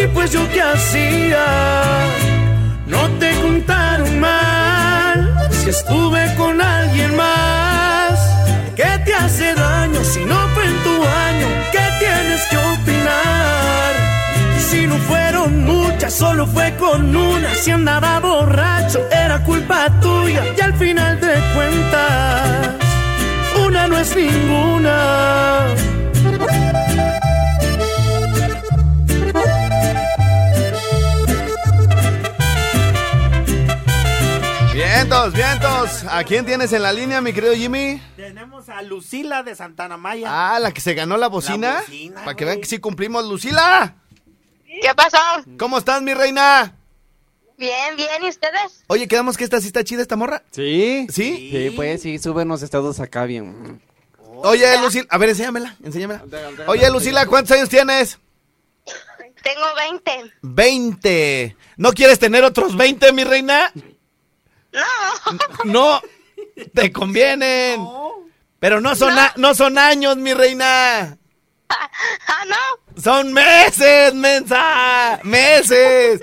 y 0.00 0.06
pues 0.08 0.30
yo 0.30 0.40
qué 0.52 0.62
hacía. 0.62 1.44
No 2.86 3.08
te 3.18 3.32
contaron 3.40 4.20
mal, 4.20 5.48
si 5.50 5.70
estuve 5.70 6.34
con 6.36 6.60
alguien 6.60 7.16
más. 7.16 8.18
¿Qué 8.76 8.90
te 9.04 9.14
hace 9.14 9.54
daño 9.54 10.02
si 10.04 10.24
no 10.24 10.38
fue 10.54 10.64
en 10.66 10.82
tu 10.82 10.96
año? 11.26 11.46
¿Qué 11.72 11.84
tienes 11.98 12.42
que 12.48 12.56
opinar? 12.56 13.92
Si 14.58 14.86
no 14.86 14.96
fueron 14.98 15.64
muchas, 15.64 16.14
solo 16.14 16.46
fue 16.46 16.74
con 16.76 17.14
una. 17.14 17.54
Si 17.54 17.70
andaba 17.70 18.20
borracho, 18.20 19.00
era 19.10 19.42
culpa 19.42 19.88
tuya. 20.00 20.42
Y 20.56 20.60
al 20.60 20.74
final 20.74 21.20
de 21.20 21.34
cuentas, 21.54 22.89
una 23.70 23.86
no 23.86 23.98
es 23.98 24.16
ninguna. 24.16 25.74
Vientos, 34.72 35.32
vientos. 35.34 36.04
¿A 36.08 36.24
quién 36.24 36.44
tienes 36.46 36.72
en 36.72 36.82
la 36.82 36.92
línea, 36.92 37.20
mi 37.20 37.32
querido 37.32 37.54
Jimmy? 37.54 38.00
Tenemos 38.16 38.68
a 38.68 38.82
Lucila 38.82 39.42
de 39.42 39.54
Santana 39.54 39.96
Maya. 39.96 40.28
Ah, 40.30 40.58
la 40.58 40.72
que 40.72 40.80
se 40.80 40.94
ganó 40.94 41.16
la 41.16 41.28
bocina. 41.28 41.74
La 41.74 41.80
bocina, 41.80 42.20
Para 42.24 42.34
que 42.36 42.44
vean 42.44 42.60
que 42.60 42.66
sí 42.66 42.78
cumplimos. 42.78 43.24
Lucila, 43.26 43.94
¿Qué 44.66 44.94
pasó? 44.96 45.18
¿cómo 45.58 45.78
estás, 45.78 46.00
mi 46.02 46.14
reina? 46.14 46.74
Bien, 47.60 47.94
bien, 47.94 48.08
¿y 48.24 48.28
ustedes? 48.30 48.82
Oye, 48.86 49.06
quedamos 49.06 49.36
que 49.36 49.44
esta 49.44 49.60
sí 49.60 49.66
está 49.66 49.84
chida, 49.84 50.00
esta 50.00 50.16
morra. 50.16 50.42
¿Sí? 50.50 51.06
¿Sí? 51.12 51.50
Sí, 51.52 51.70
pues 51.76 52.00
sí, 52.00 52.18
suben 52.18 52.48
unos 52.48 52.62
estados 52.62 52.98
acá 53.00 53.26
bien. 53.26 53.82
Oye, 54.42 54.78
Lucila, 54.80 55.06
a 55.10 55.18
ver, 55.18 55.28
enséñamela, 55.28 55.76
enséñamela. 55.84 56.24
Oye, 56.66 56.90
Lucila, 56.90 57.26
¿cuántos 57.26 57.54
años 57.54 57.68
tienes? 57.68 58.18
Tengo 59.42 59.66
20. 59.76 60.32
20. 60.40 61.56
¿No 61.76 61.92
quieres 61.92 62.18
tener 62.18 62.44
otros 62.44 62.74
20, 62.74 63.12
mi 63.12 63.24
reina? 63.24 63.70
No. 64.72 64.80
No, 65.64 66.00
te 66.74 66.90
convienen. 66.92 67.86
Pero 68.58 68.80
no 68.80 68.94
son, 68.94 69.18
a- 69.18 69.34
no 69.36 69.54
son 69.54 69.76
años, 69.76 70.16
mi 70.16 70.32
reina. 70.32 71.18
Ah, 71.68 72.44
no. 72.48 73.02
Son 73.02 73.32
meses, 73.34 74.14
mensa. 74.14 75.20
Meses. 75.24 76.22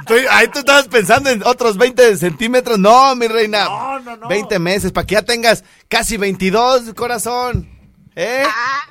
Estoy- 0.00 0.26
ahí 0.30 0.48
tú 0.48 0.60
estabas 0.60 0.88
pensando 0.88 1.30
en 1.30 1.42
otros 1.46 1.76
20 1.76 2.16
centímetros. 2.16 2.78
No, 2.78 3.14
mi 3.16 3.28
reina. 3.28 3.64
No, 3.64 3.98
no, 4.00 4.16
no. 4.16 4.28
20 4.28 4.58
meses, 4.58 4.92
para 4.92 5.06
que 5.06 5.14
ya 5.14 5.22
tengas 5.22 5.64
casi 5.88 6.16
22, 6.16 6.94
corazón. 6.94 7.68
¿Eh? 8.16 8.42
Ah, 8.46 8.88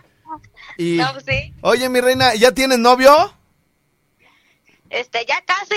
Y, 0.78 0.98
no, 0.98 1.08
sí. 1.28 1.54
oye, 1.62 1.89
mi 1.89 2.00
reina, 2.02 2.34
¿ya 2.36 2.52
tienes 2.54 2.80
novio? 2.80 3.34
Este, 4.89 5.26
ya 5.28 5.43
casi. 5.45 5.76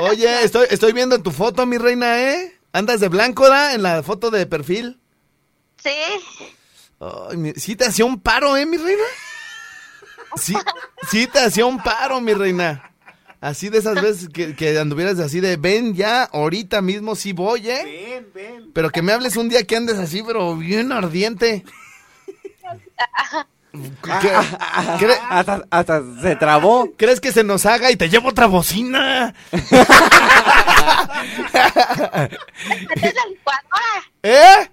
Oye, 0.00 0.42
estoy, 0.44 0.66
estoy 0.70 0.92
viendo 0.92 1.14
en 1.16 1.22
tu 1.22 1.30
foto, 1.32 1.66
mi 1.66 1.78
reina, 1.78 2.20
¿eh? 2.20 2.58
¿Andas 2.72 3.00
de 3.00 3.08
blanco, 3.08 3.48
da? 3.48 3.74
En 3.74 3.82
la 3.82 4.02
foto 4.02 4.30
de 4.30 4.46
perfil. 4.46 5.00
Sí. 5.82 5.90
Ay, 7.00 7.36
mi- 7.36 7.52
sí 7.54 7.76
te 7.76 7.84
hacía 7.86 8.04
un 8.04 8.18
paro, 8.20 8.56
¿eh, 8.56 8.66
mi 8.66 8.76
reina? 8.78 9.04
Sí, 10.36 10.54
sí 11.10 11.26
te 11.26 11.38
hacía 11.40 11.64
un 11.66 11.78
paro, 11.82 12.20
mi 12.20 12.34
reina. 12.34 12.90
Así 13.40 13.68
de 13.68 13.78
esas 13.78 14.00
veces 14.00 14.28
que, 14.32 14.54
que 14.56 14.78
anduvieras 14.78 15.18
así 15.18 15.40
de, 15.40 15.56
ven 15.56 15.94
ya, 15.94 16.24
ahorita 16.24 16.80
mismo 16.82 17.14
sí 17.14 17.32
voy, 17.32 17.68
¿eh? 17.70 17.82
Ven, 17.84 18.26
ven. 18.34 18.70
Pero 18.72 18.90
que 18.90 19.02
me 19.02 19.12
hables 19.12 19.36
un 19.36 19.48
día 19.48 19.62
que 19.64 19.76
andes 19.76 19.98
así, 19.98 20.22
pero 20.26 20.56
bien 20.56 20.90
ardiente. 20.92 21.64
¿Qué- 23.72 24.32
cre- 24.98 25.20
Hasta, 25.28 25.64
hasta 25.70 26.02
se 26.22 26.34
trabó. 26.36 26.90
¿Crees 26.96 27.20
que 27.20 27.30
se 27.30 27.44
nos 27.44 27.66
haga 27.66 27.90
y 27.90 27.96
te 27.96 28.08
llevo 28.08 28.30
otra 28.30 28.46
bocina? 28.46 29.34
¿Metes 29.52 29.70
la 33.14 33.26
licuadora? 33.28 34.10
¿Eh? 34.22 34.70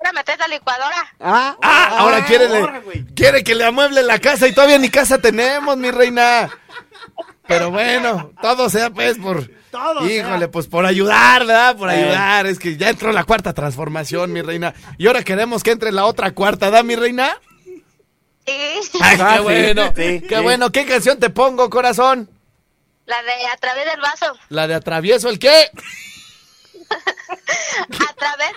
¿Ahora 0.00 0.12
metes 0.14 0.38
la 0.38 0.48
licuadora? 0.48 1.12
Ah, 1.20 1.56
Ah, 1.60 1.96
ahora 1.98 2.24
quiere, 2.24 2.46
ahora, 2.46 2.80
güey. 2.80 3.04
quiere 3.14 3.44
que 3.44 3.54
le 3.54 3.64
amueble 3.64 4.02
la 4.02 4.18
casa 4.18 4.46
y 4.46 4.52
todavía 4.52 4.78
ni 4.78 4.88
casa 4.88 5.18
tenemos, 5.18 5.76
mi 5.76 5.90
reina. 5.90 6.48
Pero 7.48 7.70
bueno, 7.70 8.30
todo 8.42 8.68
sea 8.68 8.90
pues 8.90 9.18
por... 9.18 9.50
Todo 9.70 10.08
Híjole, 10.08 10.38
sea. 10.38 10.50
pues 10.50 10.66
por 10.66 10.86
ayudar, 10.86 11.44
¿verdad? 11.46 11.76
Por 11.76 11.90
Eh. 11.90 11.94
ayudar. 12.04 12.46
Es 12.46 12.58
que 12.58 12.76
ya 12.76 12.88
entró 12.90 13.12
la 13.12 13.24
cuarta 13.24 13.52
transformación, 13.52 14.32
mi 14.32 14.40
reina. 14.42 14.74
Y 14.96 15.06
ahora 15.06 15.22
queremos 15.22 15.62
que 15.62 15.72
entre 15.72 15.92
la 15.92 16.04
otra 16.06 16.30
cuarta, 16.32 16.70
¿da, 16.70 16.82
mi 16.82 16.94
reina? 16.96 17.36
Sí. 18.46 18.52
Ay, 19.00 19.18
Ah, 19.20 19.32
qué 19.32 19.36
sí, 19.38 19.42
bueno. 19.42 19.86
sí, 19.88 20.20
qué 20.28 20.36
sí. 20.36 20.42
bueno. 20.42 20.72
¿Qué 20.72 20.84
canción 20.86 21.18
te 21.18 21.30
pongo, 21.30 21.68
corazón? 21.68 22.30
La 23.06 23.22
de 23.22 23.46
a 23.46 23.56
través 23.58 23.84
del 23.90 24.00
vaso. 24.00 24.26
La 24.50 24.66
de 24.66 24.74
atravieso 24.74 25.28
el 25.30 25.38
qué. 25.38 25.70
A 28.08 28.12
través. 28.14 28.52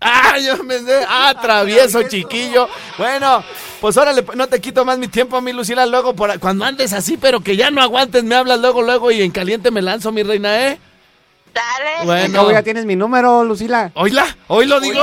Ah, 0.00 0.38
yo 0.38 0.62
me 0.64 0.78
sé. 0.78 1.04
Ah, 1.08 1.34
travieso, 1.40 2.02
chiquillo. 2.04 2.68
Bueno, 2.96 3.42
pues 3.80 3.96
órale, 3.96 4.24
no 4.34 4.46
te 4.48 4.60
quito 4.60 4.84
más 4.84 4.98
mi 4.98 5.08
tiempo, 5.08 5.40
mi 5.40 5.52
Lucila. 5.52 5.86
Luego, 5.86 6.14
por, 6.14 6.38
cuando 6.40 6.64
andes 6.64 6.92
así, 6.92 7.16
pero 7.16 7.40
que 7.40 7.56
ya 7.56 7.70
no 7.70 7.80
aguantes, 7.82 8.24
me 8.24 8.34
hablas 8.34 8.58
luego, 8.60 8.82
luego 8.82 9.10
y 9.10 9.22
en 9.22 9.30
caliente 9.30 9.70
me 9.70 9.82
lanzo, 9.82 10.12
mi 10.12 10.22
reina, 10.22 10.68
¿eh? 10.68 10.78
Dale. 11.54 12.04
Bueno. 12.04 12.50
Ya 12.52 12.62
tienes 12.62 12.84
mi 12.84 12.94
número, 12.96 13.42
Lucila. 13.44 13.90
Oíla, 13.94 14.36
hoy 14.48 14.66
lo 14.66 14.80
digo. 14.80 15.02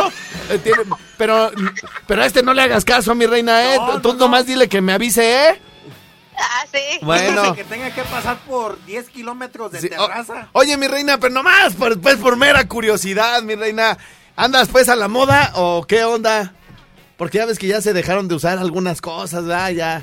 Eh, 0.49 0.59
tiene- 0.59 0.83
pero, 1.17 1.51
pero 2.07 2.21
a 2.21 2.25
este 2.25 2.43
no 2.43 2.53
le 2.53 2.61
hagas 2.61 2.85
caso, 2.85 3.15
mi 3.15 3.25
reina, 3.25 3.73
¿eh? 3.73 3.77
No, 3.77 4.01
Tú 4.01 4.13
no, 4.13 4.19
nomás 4.19 4.45
dile 4.45 4.69
que 4.69 4.81
me 4.81 4.93
avise, 4.93 5.49
¿eh? 5.49 5.61
Ah, 6.37 6.65
sí. 6.71 6.99
Bueno. 7.01 7.53
Que 7.55 7.63
tenga 7.63 7.89
que 7.91 8.01
pasar 8.03 8.37
por 8.39 8.83
10 8.85 9.09
kilómetros 9.09 9.71
de 9.71 9.81
Sí, 9.81 9.89
o- 9.97 10.07
terraza. 10.07 10.49
oye, 10.53 10.75
mi 10.77 10.87
reina, 10.87 11.17
pero 11.19 11.33
nomás, 11.33 11.73
por, 11.75 11.99
pues 11.99 12.17
por 12.17 12.35
mera 12.37 12.67
curiosidad, 12.67 13.41
mi 13.41 13.55
reina. 13.55 13.97
¿Andas 14.35 14.67
pues 14.69 14.89
a 14.89 14.95
la 14.95 15.07
moda 15.07 15.51
o 15.55 15.85
qué 15.87 16.03
onda? 16.03 16.53
Porque 17.17 17.37
ya 17.37 17.45
ves 17.45 17.57
que 17.57 17.67
ya 17.67 17.79
se 17.81 17.93
dejaron 17.93 18.27
de 18.27 18.35
usar 18.35 18.57
algunas 18.59 18.99
cosas, 19.01 19.45
¿verdad? 19.45 19.69
Ya, 19.71 20.01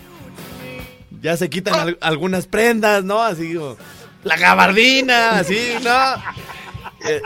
ya 1.20 1.36
se 1.36 1.50
quitan 1.50 1.74
al- 1.74 1.98
algunas 2.00 2.46
prendas, 2.46 3.04
¿no? 3.04 3.22
Así, 3.22 3.56
o 3.56 3.76
la 4.24 4.36
gabardina, 4.38 5.38
así, 5.38 5.74
¿no? 5.82 6.14
Eh, 7.08 7.20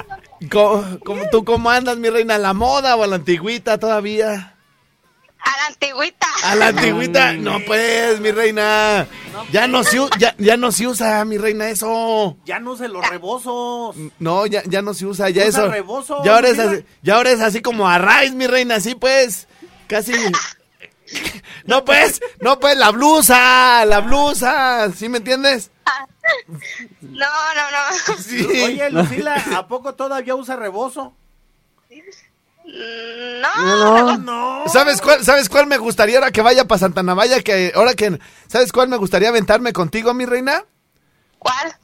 ¿cómo- 0.51 0.99
cómo- 1.05 1.29
¿Tú 1.31 1.45
cómo 1.45 1.71
andas, 1.71 1.97
mi 1.99 2.11
reina? 2.11 2.35
¿A 2.35 2.39
la 2.39 2.55
moda 2.55 2.97
o 2.97 3.05
a 3.05 3.07
la 3.07 3.17
antigüita 3.17 3.79
todavía? 3.79 4.56
A 5.47 5.57
la 5.59 5.67
antigüita. 5.69 6.27
A 6.45 6.55
la 6.57 6.67
antigüita, 6.69 7.33
no 7.35 7.61
pues, 7.65 8.19
mi 8.21 8.31
reina. 8.33 9.07
Ya 9.53 9.69
no 9.69 9.85
se, 9.85 9.99
ya, 10.19 10.35
ya 10.39 10.57
no 10.57 10.73
se 10.73 10.87
usa, 10.87 11.25
mi 11.25 11.39
reina, 11.39 11.69
eso. 11.69 12.37
Ya 12.45 12.59
no 12.59 12.77
se 12.77 12.89
los 12.89 13.09
rebozos. 13.09 13.95
No, 14.19 14.47
ya, 14.47 14.63
ya 14.67 14.83
no 14.83 14.93
se 14.93 15.07
usa, 15.07 15.31
ya 15.31 15.47
Usa 15.47 15.63
eso. 15.63 15.71
rebozo, 15.71 16.25
ya 16.25 16.35
ahora 16.35 16.49
es 16.49 16.59
así, 16.59 16.85
ya 17.03 17.15
ahora 17.17 17.31
es 17.31 17.41
así 17.41 17.61
como 17.63 17.89
a 17.89 17.99
raíz, 17.99 18.33
mi 18.35 18.47
reina, 18.47 18.77
así 18.77 18.95
pues. 18.95 19.47
Casi. 19.87 20.13
No 21.67 21.85
pues, 21.85 22.21
no 22.41 22.59
pues, 22.59 22.77
la 22.77 22.91
blusa, 22.91 23.85
la 23.85 24.01
blusa, 24.01 24.91
¿sí 24.93 25.09
me 25.09 25.19
entiendes? 25.19 25.71
No, 27.01 27.27
no, 27.55 27.71
no. 27.71 28.19
Sí. 28.23 28.45
Oye, 28.45 28.91
Lucila, 28.91 29.35
¿a 29.57 29.69
poco 29.69 29.95
todavía 29.95 30.35
usa 30.35 30.57
rebozo? 30.57 31.15
No. 32.67 34.17
No, 34.17 34.19
no. 34.19 34.65
¿Sabes 34.69 35.01
cuál, 35.01 35.25
¿Sabes 35.25 35.49
cuál 35.49 35.67
me 35.67 35.79
gustaría 35.79 36.19
ahora 36.19 36.31
que 36.33 36.43
vaya 36.43 36.67
para 36.67 36.79
Santa 36.81 37.03
Navalla? 37.03 37.41
Que 37.43 37.73
ahora 37.75 37.95
que, 37.95 38.19
¿sabes 38.49 38.73
cuál 38.73 38.89
me 38.89 38.97
gustaría 38.97 39.29
aventarme 39.29 39.73
contigo, 39.73 40.13
mi 40.15 40.27
reina? 40.27 40.65
¿Cuál? 41.39 41.77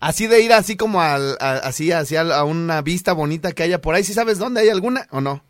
Así 0.00 0.26
de 0.26 0.40
ir 0.40 0.52
así 0.52 0.76
como 0.76 1.00
al, 1.02 1.36
a- 1.40 1.58
así, 1.64 1.92
hacia 1.92 2.20
a 2.22 2.44
una 2.44 2.80
vista 2.82 3.12
bonita 3.12 3.52
que 3.52 3.62
haya 3.62 3.80
por 3.80 3.94
ahí. 3.94 4.04
¿Sí 4.04 4.14
sabes 4.14 4.38
dónde 4.38 4.60
hay 4.62 4.68
alguna 4.70 5.06
o 5.10 5.20
no? 5.20 5.42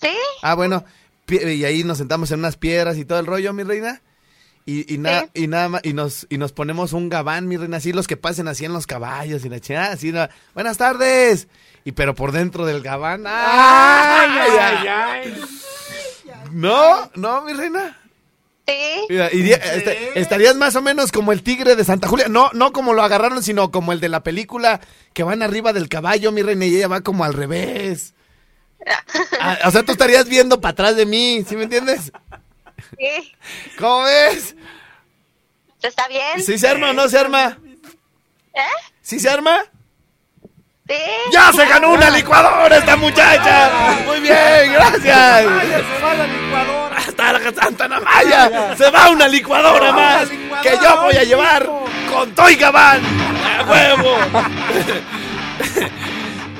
¿Sí? 0.00 0.16
Ah, 0.42 0.54
bueno, 0.54 0.84
y 1.28 1.64
ahí 1.64 1.84
nos 1.84 1.98
sentamos 1.98 2.30
en 2.30 2.38
unas 2.38 2.56
piedras 2.56 2.96
y 2.96 3.04
todo 3.04 3.18
el 3.18 3.26
rollo, 3.26 3.52
mi 3.52 3.64
reina. 3.64 4.00
Y, 4.70 4.92
y, 4.92 4.98
nada 4.98 5.30
y 5.32 5.46
nada 5.46 5.68
más, 5.70 5.80
y 5.82 5.94
nos, 5.94 6.26
y 6.28 6.36
nos 6.36 6.52
ponemos 6.52 6.92
un 6.92 7.08
gabán, 7.08 7.48
mi 7.48 7.56
reina, 7.56 7.78
así 7.78 7.94
los 7.94 8.06
que 8.06 8.18
pasen 8.18 8.48
así 8.48 8.66
en 8.66 8.74
los 8.74 8.86
caballos 8.86 9.42
y 9.46 9.48
la 9.48 9.60
chingada, 9.60 9.92
así, 9.92 10.12
buenas 10.52 10.76
tardes. 10.76 11.48
Y 11.86 11.92
pero 11.92 12.14
por 12.14 12.32
dentro 12.32 12.66
del 12.66 12.82
gabán, 12.82 13.24
¡ay, 13.26 14.28
ay, 14.60 14.86
ay! 14.86 15.40
No, 16.52 17.10
no, 17.14 17.42
mi 17.46 17.54
reina. 17.54 17.96
Sí. 18.66 18.74
Mira, 19.08 19.32
iría- 19.32 19.56
este- 19.56 20.20
estarías 20.20 20.54
más 20.56 20.76
o 20.76 20.82
menos 20.82 21.12
como 21.12 21.32
el 21.32 21.42
tigre 21.42 21.74
de 21.74 21.84
Santa 21.84 22.06
Julia. 22.06 22.28
No, 22.28 22.50
no 22.52 22.74
como 22.74 22.92
lo 22.92 23.02
agarraron, 23.02 23.42
sino 23.42 23.70
como 23.70 23.92
el 23.92 24.00
de 24.00 24.10
la 24.10 24.22
película 24.22 24.82
que 25.14 25.22
van 25.22 25.40
arriba 25.42 25.72
del 25.72 25.88
caballo, 25.88 26.30
mi 26.30 26.42
reina, 26.42 26.66
y 26.66 26.76
ella 26.76 26.88
va 26.88 27.00
como 27.00 27.24
al 27.24 27.32
revés. 27.32 28.12
Ah, 29.40 29.58
o 29.66 29.70
sea, 29.70 29.82
tú 29.82 29.92
estarías 29.92 30.28
viendo 30.28 30.60
para 30.60 30.72
atrás 30.72 30.96
de 30.96 31.06
mí, 31.06 31.44
¿sí 31.48 31.56
me 31.56 31.64
entiendes? 31.64 32.12
Sí. 32.96 33.34
¿Cómo 33.78 34.02
ves? 34.02 34.54
¿Está 35.82 36.08
bien? 36.08 36.42
¿Sí 36.44 36.58
se 36.58 36.68
arma 36.68 36.90
o 36.90 36.92
no 36.92 37.08
se 37.08 37.18
arma? 37.18 37.58
¿Eh? 38.54 38.60
¿Sí 39.02 39.20
se 39.20 39.28
arma? 39.28 39.60
Sí. 40.88 40.94
¡Ya 41.32 41.52
se 41.52 41.66
ganó 41.66 41.92
una 41.92 42.10
licuadora 42.10 42.76
esta 42.76 42.96
muchacha! 42.96 43.70
Muy 44.06 44.20
bien, 44.20 44.72
gracias. 44.72 45.02
Se 45.04 46.02
va 46.02 46.14
la 46.14 46.26
licuadora. 46.26 46.96
Hasta 46.96 47.32
la 47.32 47.52
Santa 47.52 47.88
Namaya 47.88 48.74
se 48.76 48.90
va 48.90 49.10
una 49.10 49.28
licuadora 49.28 49.92
más 49.92 50.28
que 50.62 50.78
yo 50.82 51.02
voy 51.02 51.16
a 51.16 51.24
llevar 51.24 51.68
con 52.10 52.34
Toy 52.34 52.56
Gabán. 52.56 53.02
¡A 53.58 53.64
huevo! 53.64 54.16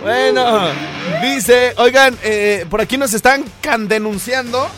Bueno, 0.01 0.71
dice, 1.23 1.75
oigan, 1.77 2.17
eh, 2.23 2.65
por 2.71 2.81
aquí 2.81 2.97
nos 2.97 3.13
están 3.15 3.45
can 3.61 3.89
denunciando. 3.89 4.71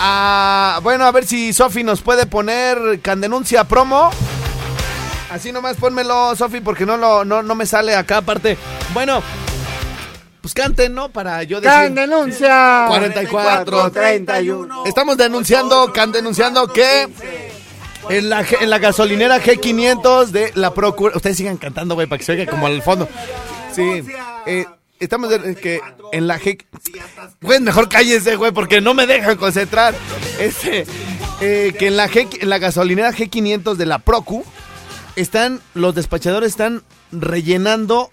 Ah, 0.00 0.80
bueno, 0.82 1.04
a 1.04 1.12
ver 1.12 1.26
si 1.26 1.52
Sofi 1.52 1.82
nos 1.84 2.02
puede 2.02 2.26
poner 2.26 3.00
can 3.00 3.20
denuncia 3.20 3.64
promo. 3.64 4.10
Así 5.30 5.52
nomás 5.52 5.76
pónmelo, 5.76 6.36
Sofi, 6.36 6.60
porque 6.60 6.86
no, 6.86 6.96
lo, 6.96 7.24
no, 7.24 7.42
no 7.42 7.54
me 7.54 7.66
sale 7.66 7.94
acá 7.96 8.18
aparte. 8.18 8.56
Bueno, 8.92 9.22
pues 10.40 10.54
canten, 10.54 10.94
¿no? 10.94 11.08
Para 11.08 11.42
yo 11.42 11.60
¡Can 11.60 11.94
decir. 11.94 12.08
denuncia! 12.10 12.84
44, 12.88 13.90
31. 13.90 14.84
Estamos 14.86 15.16
denunciando, 15.16 15.92
can 15.92 16.12
denunciando 16.12 16.68
que 16.68 17.08
en 18.10 18.28
la, 18.28 18.44
en 18.60 18.70
la 18.70 18.78
gasolinera 18.78 19.42
G500 19.42 20.26
de 20.26 20.52
la 20.54 20.72
Procura. 20.74 21.16
Ustedes 21.16 21.36
sigan 21.38 21.56
cantando, 21.56 21.94
güey, 21.94 22.06
para 22.06 22.18
que 22.18 22.24
se 22.24 22.32
oiga 22.32 22.46
como 22.46 22.66
al 22.66 22.82
fondo. 22.82 23.08
Sí. 23.74 24.04
eh, 24.46 24.66
estamos 25.04 25.30
de- 25.30 25.54
que 25.56 25.80
en 26.12 26.26
la 26.26 26.38
G. 26.40 26.62
Güey, 27.40 27.60
mejor 27.60 27.88
cállese, 27.88 28.36
güey, 28.36 28.52
porque 28.52 28.80
no 28.80 28.94
me 28.94 29.06
dejan 29.06 29.36
concentrar. 29.36 29.94
Este, 30.38 30.84
eh, 31.40 31.74
que 31.78 31.86
en 31.88 31.96
la, 31.96 32.08
G, 32.08 32.28
en 32.40 32.48
la 32.48 32.58
gasolinera 32.58 33.12
G500 33.12 33.74
de 33.76 33.86
la 33.86 33.98
Procu 33.98 34.44
están, 35.16 35.60
los 35.74 35.94
despachadores 35.94 36.50
están 36.50 36.82
rellenando 37.12 38.10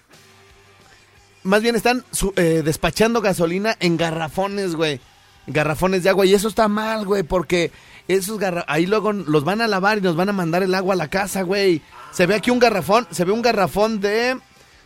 más 1.44 1.60
bien 1.62 1.74
están 1.74 2.04
eh, 2.36 2.62
despachando 2.64 3.20
gasolina 3.20 3.76
en 3.80 3.96
garrafones, 3.96 4.74
güey. 4.76 5.00
Garrafones 5.48 6.04
de 6.04 6.10
agua. 6.10 6.24
Y 6.24 6.34
eso 6.34 6.46
está 6.46 6.68
mal, 6.68 7.04
güey, 7.04 7.24
porque 7.24 7.72
esos 8.06 8.38
garra 8.38 8.64
ahí 8.68 8.86
luego 8.86 9.12
los 9.12 9.42
van 9.42 9.60
a 9.60 9.66
lavar 9.66 9.98
y 9.98 10.02
nos 10.02 10.14
van 10.14 10.28
a 10.28 10.32
mandar 10.32 10.62
el 10.62 10.72
agua 10.74 10.94
a 10.94 10.96
la 10.96 11.08
casa, 11.08 11.42
güey. 11.42 11.82
Se 12.12 12.26
ve 12.26 12.36
aquí 12.36 12.50
un 12.52 12.60
garrafón, 12.60 13.08
se 13.10 13.24
ve 13.24 13.32
un 13.32 13.42
garrafón 13.42 14.00
de 14.00 14.38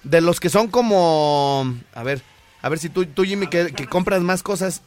de 0.06 0.20
los 0.20 0.40
que 0.40 0.48
son 0.48 0.68
como 0.68 1.74
a 1.94 2.02
ver, 2.02 2.22
a 2.62 2.68
ver 2.68 2.78
si 2.78 2.88
tú, 2.88 3.04
tú 3.06 3.24
Jimmy 3.24 3.46
que, 3.48 3.72
que 3.72 3.86
compras 3.86 4.22
más 4.22 4.42
cosas. 4.42 4.82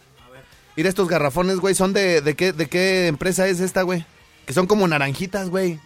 Mira 0.76 0.90
estos 0.90 1.08
garrafones, 1.10 1.58
güey, 1.58 1.76
son 1.76 1.94
de 1.94 2.22
de 2.22 2.36
qué 2.36 2.54
de 2.54 2.68
qué 2.68 3.08
empresa 3.08 3.48
es 3.48 3.60
esta, 3.60 3.82
güey? 3.84 4.06
Que 4.46 4.54
son 4.54 4.66
como 4.68 4.88
naranjitas, 4.88 5.50
güey. 5.50 5.80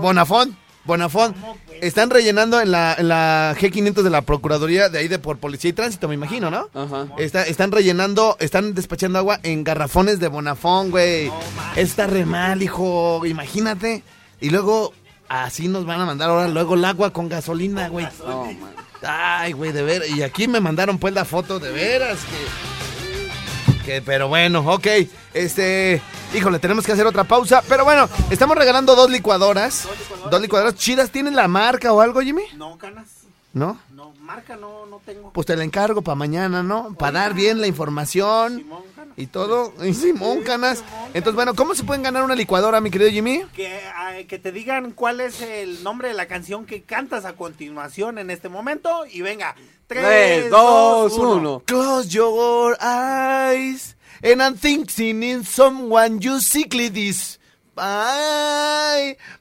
Bonafón. 0.00 0.56
Bonafón. 0.84 1.34
Están 1.80 2.10
rellenando 2.10 2.60
en 2.60 2.70
la, 2.70 2.94
en 2.96 3.08
la 3.08 3.56
G500 3.58 4.02
de 4.02 4.10
la 4.10 4.22
Procuraduría 4.22 4.88
de 4.88 4.98
ahí 4.98 5.08
de 5.08 5.18
por 5.18 5.38
Policía 5.38 5.70
y 5.70 5.72
Tránsito, 5.72 6.06
me 6.06 6.14
imagino, 6.14 6.48
¿no? 6.50 6.68
Ajá. 6.74 7.08
Está- 7.18 7.42
están 7.46 7.72
rellenando, 7.72 8.36
están 8.38 8.72
despachando 8.74 9.18
agua 9.18 9.40
en 9.42 9.64
garrafones 9.64 10.20
de 10.20 10.28
Bonafón, 10.28 10.90
güey. 10.92 11.30
Está 11.74 12.06
re 12.06 12.24
mal, 12.24 12.62
hijo. 12.62 13.24
Imagínate. 13.26 14.02
Y 14.40 14.50
luego, 14.50 14.92
así 15.28 15.68
nos 15.68 15.86
van 15.86 16.00
a 16.00 16.06
mandar 16.06 16.30
ahora 16.30 16.48
luego 16.48 16.74
el 16.74 16.84
agua 16.84 17.12
con 17.12 17.28
gasolina, 17.28 17.88
güey. 17.88 18.06
No, 18.26 18.44
man. 18.44 18.74
Ay, 19.02 19.52
güey, 19.52 19.72
de 19.72 19.82
veras. 19.82 20.08
Y 20.08 20.22
aquí 20.22 20.48
me 20.48 20.60
mandaron 20.60 20.98
pues 20.98 21.14
la 21.14 21.24
foto 21.24 21.58
de 21.58 21.70
veras 21.72 22.18
que. 22.24 23.84
que 23.84 24.02
pero 24.02 24.28
bueno, 24.28 24.60
ok. 24.60 24.86
Este. 25.34 26.00
Híjole, 26.34 26.58
tenemos 26.58 26.84
que 26.84 26.92
hacer 26.92 27.06
otra 27.06 27.24
pausa. 27.24 27.62
Pero 27.68 27.84
bueno, 27.84 28.08
estamos 28.30 28.56
regalando 28.56 28.96
dos 28.96 29.10
licuadoras. 29.10 29.88
Dos 30.30 30.40
licuadoras 30.40 30.74
chidas. 30.74 31.10
¿Tienen 31.10 31.36
la 31.36 31.48
marca 31.48 31.92
o 31.92 32.00
algo, 32.00 32.20
Jimmy? 32.20 32.42
No, 32.56 32.76
canas. 32.78 33.06
¿No? 33.52 33.78
No, 33.94 34.12
marca 34.20 34.56
no, 34.56 34.84
no 34.86 35.00
tengo. 35.04 35.32
Pues 35.32 35.46
te 35.46 35.56
la 35.56 35.64
encargo 35.64 36.02
para 36.02 36.14
mañana, 36.14 36.62
¿no? 36.62 36.94
Para 36.94 37.20
dar 37.20 37.34
bien 37.34 37.60
la 37.60 37.66
información 37.66 38.58
Simón. 38.58 38.82
Y 39.16 39.26
todo. 39.26 39.72
Y 39.84 39.94
Simón, 39.94 40.42
canas. 40.42 40.84
Entonces, 41.14 41.34
bueno, 41.34 41.54
¿cómo 41.54 41.74
se 41.74 41.84
pueden 41.84 42.02
ganar 42.02 42.22
una 42.22 42.34
licuadora, 42.34 42.80
mi 42.80 42.90
querido 42.90 43.10
Jimmy? 43.10 43.44
Que, 43.54 43.80
ah, 43.94 44.12
que 44.28 44.38
te 44.38 44.52
digan 44.52 44.92
cuál 44.92 45.20
es 45.20 45.40
el 45.40 45.82
nombre 45.82 46.08
de 46.08 46.14
la 46.14 46.26
canción 46.26 46.66
que 46.66 46.82
cantas 46.82 47.24
a 47.24 47.34
continuación 47.34 48.18
en 48.18 48.30
este 48.30 48.48
momento. 48.48 49.06
Y 49.10 49.22
venga. 49.22 49.54
3, 49.86 50.02
Tres, 50.04 50.50
2, 50.50 50.50
dos, 50.50 51.18
1. 51.18 51.30
uno. 51.32 51.62
Close 51.64 52.08
your 52.08 52.76
eyes 52.80 53.96
and 54.22 54.42
I'm 54.42 54.56
thinking 54.56 55.22
in 55.22 55.44
someone 55.44 56.20
you 56.20 56.40
sickly 56.40 56.90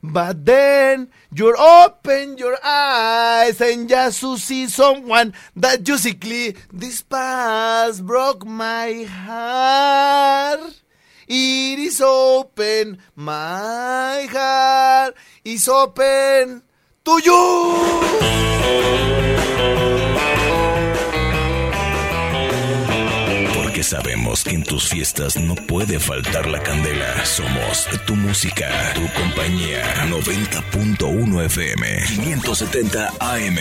But 0.04 0.46
then 0.46 1.10
you 1.34 1.56
open 1.56 2.38
your 2.38 2.58
eyes 2.64 3.60
and 3.62 3.88
just 3.90 4.22
to 4.22 4.38
see 4.38 4.68
someone 4.68 5.34
that 5.56 5.88
you 5.88 5.98
this 6.72 7.02
past 7.02 8.06
broke 8.06 8.46
my 8.46 9.04
heart. 9.04 10.82
It 11.28 11.80
is 11.80 12.02
open, 12.02 13.00
my 13.16 14.28
heart 14.30 15.16
is 15.44 15.68
open 15.68 16.62
to 17.06 17.22
you. 17.24 18.06
Sabemos 23.86 24.44
que 24.44 24.52
en 24.56 24.64
tus 24.64 24.90
fiestas 24.90 25.38
no 25.38 25.56
puede 25.56 26.00
faltar 26.00 26.48
la 26.48 26.62
candela. 26.62 27.24
Somos 27.26 27.88
tu 28.08 28.16
música, 28.16 28.68
tu 28.96 29.02
compañía. 29.22 29.84
90.1 30.10 31.42
FM, 31.46 31.88
570 32.16 33.14
AM. 33.20 33.58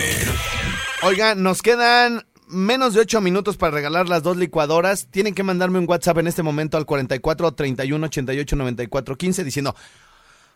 Oigan, 1.03 1.43
nos 1.43 1.61
quedan 1.61 2.25
menos 2.47 2.93
de 2.93 3.01
8 3.01 3.21
minutos 3.21 3.57
para 3.57 3.71
regalar 3.71 4.09
las 4.09 4.23
dos 4.23 4.37
licuadoras. 4.37 5.07
Tienen 5.11 5.35
que 5.35 5.43
mandarme 5.43 5.77
un 5.79 5.87
WhatsApp 5.87 6.17
en 6.17 6.27
este 6.27 6.41
momento 6.43 6.77
al 6.77 6.85
44 6.85 7.53
31 7.53 8.05
88 8.07 8.55
94 8.55 9.15
15 9.17 9.43
diciendo, 9.43 9.75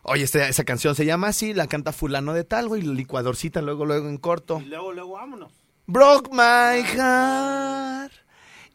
oye, 0.01 0.23
este- 0.23 0.49
esa 0.49 0.63
canción 0.63 0.95
se 0.95 1.05
llama 1.05 1.27
así, 1.27 1.53
la 1.53 1.67
canta 1.67 1.91
fulano 1.93 2.33
de 2.33 2.43
tal, 2.43 2.67
güey, 2.67 2.81
licuadorcita 2.81 3.61
luego, 3.61 3.85
luego 3.85 4.09
en 4.09 4.17
corto. 4.17 4.61
Y 4.65 4.69
luego, 4.69 4.91
luego 4.93 5.13
vámonos. 5.13 5.51
Broke 5.85 6.29
my 6.31 6.83
heart. 6.95 8.11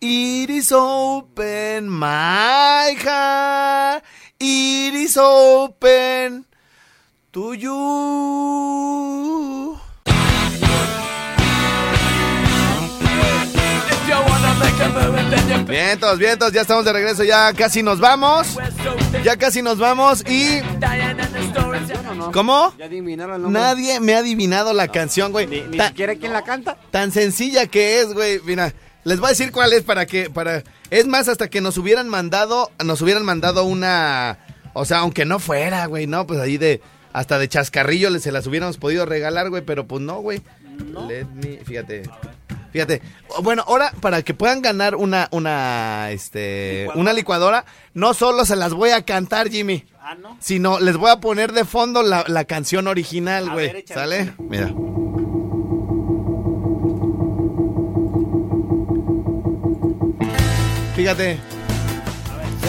It 0.06 0.50
is 0.50 0.70
open, 0.70 1.88
my 1.88 2.94
heart. 3.02 4.04
It 4.38 4.92
is 4.92 5.16
open 5.16 6.44
to 7.32 7.54
you. 7.54 7.74
Vientos, 15.66 16.18
vientos, 16.18 16.52
ya 16.52 16.60
estamos 16.60 16.84
de 16.84 16.92
regreso, 16.92 17.24
ya 17.24 17.54
casi 17.54 17.82
nos 17.82 17.98
vamos. 17.98 18.58
Ya 19.24 19.38
casi 19.38 19.62
nos 19.62 19.78
vamos 19.78 20.22
y... 20.28 20.60
¿Cómo? 22.30 22.74
Ya 22.76 22.84
adivinaron 22.84 23.36
el 23.36 23.42
nombre. 23.44 23.62
Nadie 23.62 24.00
me 24.00 24.14
ha 24.14 24.18
adivinado 24.18 24.74
la 24.74 24.86
canción, 24.88 25.32
güey. 25.32 25.46
Ni, 25.46 25.62
ni 25.62 25.80
siquiera 25.80 26.14
quién 26.14 26.34
la 26.34 26.42
canta. 26.42 26.76
tan 26.90 27.10
sencilla 27.10 27.66
que 27.66 28.00
es, 28.00 28.12
güey. 28.12 28.40
Mira, 28.44 28.74
les 29.04 29.20
voy 29.20 29.28
a 29.28 29.30
decir 29.30 29.52
cuál 29.52 29.72
es 29.72 29.82
para 29.82 30.06
que, 30.06 30.30
para, 30.30 30.64
es 30.90 31.06
más, 31.06 31.28
hasta 31.28 31.48
que 31.48 31.60
nos 31.60 31.78
hubieran 31.78 32.08
mandado, 32.08 32.70
nos 32.84 33.00
hubieran 33.02 33.24
mandado 33.24 33.64
una, 33.64 34.38
o 34.72 34.84
sea, 34.84 34.98
aunque 34.98 35.24
no 35.24 35.38
fuera, 35.38 35.86
güey, 35.86 36.06
no, 36.06 36.26
pues 36.26 36.40
ahí 36.40 36.56
de, 36.56 36.80
hasta 37.12 37.38
de 37.38 37.48
chascarrillo 37.48 38.10
les 38.10 38.22
se 38.22 38.32
las 38.32 38.46
hubiéramos 38.46 38.78
podido 38.78 39.06
regalar, 39.06 39.50
güey, 39.50 39.62
pero 39.62 39.86
pues 39.86 40.02
no, 40.02 40.20
güey. 40.20 40.42
Let 41.08 41.26
me, 41.26 41.58
fíjate, 41.64 42.02
fíjate. 42.72 43.00
Bueno, 43.42 43.64
ahora 43.66 43.92
para 44.00 44.22
que 44.22 44.34
puedan 44.34 44.62
ganar 44.62 44.96
una, 44.96 45.28
una, 45.30 46.10
este, 46.10 46.88
una 46.94 47.12
licuadora, 47.12 47.64
no 47.92 48.14
solo 48.14 48.44
se 48.44 48.56
las 48.56 48.72
voy 48.72 48.90
a 48.90 49.02
cantar, 49.02 49.50
Jimmy. 49.50 49.84
Ah, 50.00 50.16
no. 50.16 50.36
Sino 50.40 50.80
les 50.80 50.96
voy 50.96 51.10
a 51.10 51.20
poner 51.20 51.52
de 51.52 51.64
fondo 51.64 52.02
la, 52.02 52.24
la 52.26 52.44
canción 52.44 52.88
original, 52.88 53.50
güey. 53.50 53.84
¿Sale? 53.86 54.34
Mira. 54.38 54.72
Fíjate. 61.04 61.38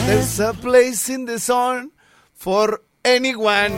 There's 0.08 0.42
a 0.42 0.54
place 0.54 1.08
in 1.08 1.26
the 1.26 1.40
sun 1.40 1.92
for 2.34 2.82
anyone, 3.06 3.72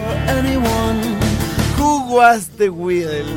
who 1.78 2.16
was 2.16 2.50
the 2.58 2.70
will. 2.70 3.28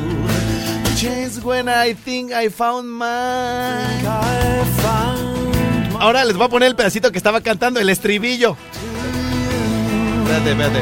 Just 0.95 1.43
when 1.43 1.69
I 1.69 1.93
think 1.93 2.31
I 2.31 2.49
found 2.49 2.89
mine. 2.89 4.03
Ahora 5.99 6.25
les 6.25 6.35
voy 6.35 6.47
a 6.47 6.49
poner 6.49 6.69
el 6.69 6.75
pedacito 6.75 7.11
que 7.11 7.19
estaba 7.19 7.41
cantando, 7.41 7.79
el 7.79 7.89
estribillo. 7.89 8.57
Espérate, 10.23 10.49
espérate. 10.49 10.79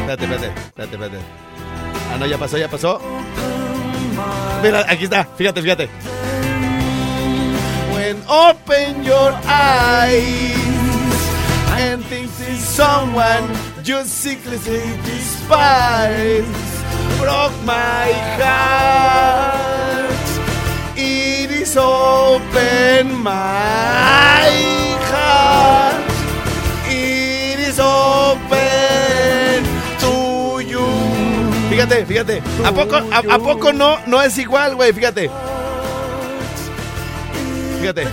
Espérate, 0.00 0.24
espérate, 0.24 0.46
espérate, 0.46 0.94
espérate. 0.94 1.18
Ah, 2.10 2.16
no, 2.18 2.24
ya 2.24 2.38
pasó, 2.38 2.56
ya 2.56 2.68
pasó. 2.70 2.98
Mira, 4.62 4.86
aquí 4.88 5.04
está, 5.04 5.26
fíjate, 5.36 5.60
fíjate. 5.60 5.90
When 8.02 8.18
open 8.28 9.04
your 9.04 9.30
eyes 9.46 10.58
and 11.78 12.04
think 12.06 12.26
is 12.50 12.58
someone 12.58 13.46
you 13.84 14.02
secretly 14.02 14.82
despise 15.04 16.42
broke 17.20 17.54
my 17.64 18.10
heart. 18.42 20.18
It 20.98 21.52
is 21.52 21.76
open 21.76 23.22
my 23.22 24.50
heart. 25.12 26.02
It 26.90 27.60
is 27.60 27.78
open 27.78 29.62
to 30.02 30.60
you. 30.66 30.86
Fíjate, 31.70 32.04
fíjate. 32.04 32.42
¿A 32.64 32.72
poco, 32.72 32.96
a, 32.96 33.18
a 33.18 33.38
poco 33.38 33.72
no, 33.72 33.96
no 34.08 34.20
es 34.20 34.36
igual, 34.38 34.74
güey? 34.74 34.92
Fíjate. 34.92 35.30
Fíjate. 37.82 38.06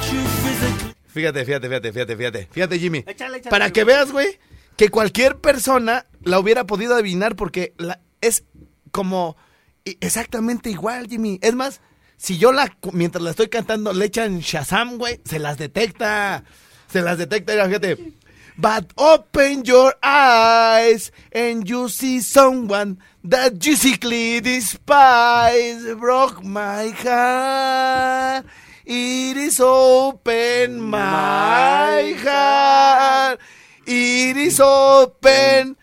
Fíjate, 1.13 1.45
fíjate, 1.45 1.67
fíjate, 1.67 1.93
fíjate, 1.93 2.17
fíjate. 2.17 2.47
Fíjate, 2.51 2.79
Jimmy. 2.79 3.03
Échale, 3.05 3.37
échale. 3.37 3.51
Para 3.51 3.69
que 3.69 3.83
veas, 3.83 4.11
güey, 4.11 4.39
que 4.75 4.89
cualquier 4.89 5.37
persona 5.37 6.07
la 6.23 6.39
hubiera 6.39 6.65
podido 6.65 6.95
adivinar 6.95 7.35
porque 7.35 7.75
la, 7.77 7.99
es 8.19 8.45
como 8.89 9.37
exactamente 9.85 10.71
igual, 10.71 11.05
Jimmy. 11.07 11.37
Es 11.43 11.53
más, 11.53 11.81
si 12.17 12.39
yo 12.39 12.51
la, 12.51 12.75
mientras 12.93 13.21
la 13.21 13.29
estoy 13.29 13.49
cantando, 13.49 13.93
le 13.93 14.05
echan 14.05 14.39
Shazam, 14.39 14.97
güey, 14.97 15.21
se 15.23 15.37
las 15.37 15.59
detecta. 15.59 16.43
Se 16.91 17.03
las 17.03 17.19
detecta, 17.19 17.63
fíjate. 17.67 18.13
But 18.57 18.91
open 18.95 19.61
your 19.65 19.95
eyes 20.01 21.13
and 21.31 21.63
you 21.65 21.89
see 21.89 22.21
someone 22.21 22.97
that 23.23 23.63
you 23.63 23.75
secretly 23.75 24.39
despise. 24.41 25.93
Broke 25.95 26.43
my 26.43 26.89
heart. 27.03 28.47
It 28.91 29.37
is 29.37 29.59
open 29.59 30.81
my 30.81 32.15
heart. 32.23 33.39
It 33.85 34.35
is 34.35 34.59
open 34.59 35.77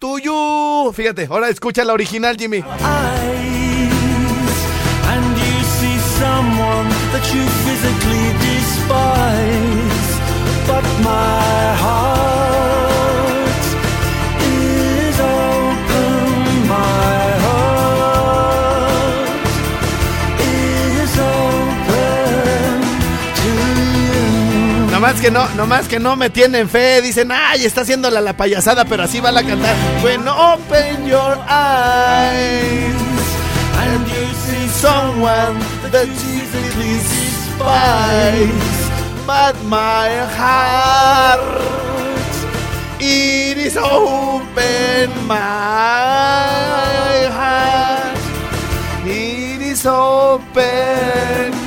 to 0.00 0.18
you. 0.18 0.92
Fíjate, 0.92 1.28
ahora 1.30 1.50
escucha 1.50 1.84
la 1.84 1.92
original, 1.92 2.36
Jimmy. 2.36 2.64
And 5.06 5.36
you 5.38 5.62
see 5.78 5.98
someone 6.18 6.88
that 7.12 7.32
you 7.32 7.46
physically 7.62 8.26
despise. 8.42 10.10
But 10.66 10.82
my 11.04 11.57
Nomás 24.98 25.20
que 25.20 25.30
no, 25.30 25.48
nomás 25.50 25.86
que 25.86 26.00
no 26.00 26.16
me 26.16 26.28
tienen 26.28 26.68
fe. 26.68 27.00
Dicen, 27.00 27.30
ay, 27.30 27.64
está 27.64 27.82
haciéndola 27.82 28.20
la 28.20 28.32
payasada, 28.32 28.84
pero 28.84 29.04
así 29.04 29.20
va 29.20 29.28
a 29.28 29.44
cantar. 29.44 29.76
When 30.02 30.26
open 30.26 31.06
your 31.06 31.38
eyes 31.48 32.96
and 33.78 34.04
you 34.08 34.26
see 34.44 34.66
someone 34.66 35.60
that 35.92 36.08
physically 36.08 36.98
despise. 36.98 38.50
But 39.24 39.54
my 39.66 40.08
heart, 40.36 41.62
it 42.98 43.56
is 43.56 43.76
open. 43.76 45.12
My 45.28 45.38
heart, 47.30 48.18
it 49.06 49.62
is 49.62 49.86
open 49.86 51.57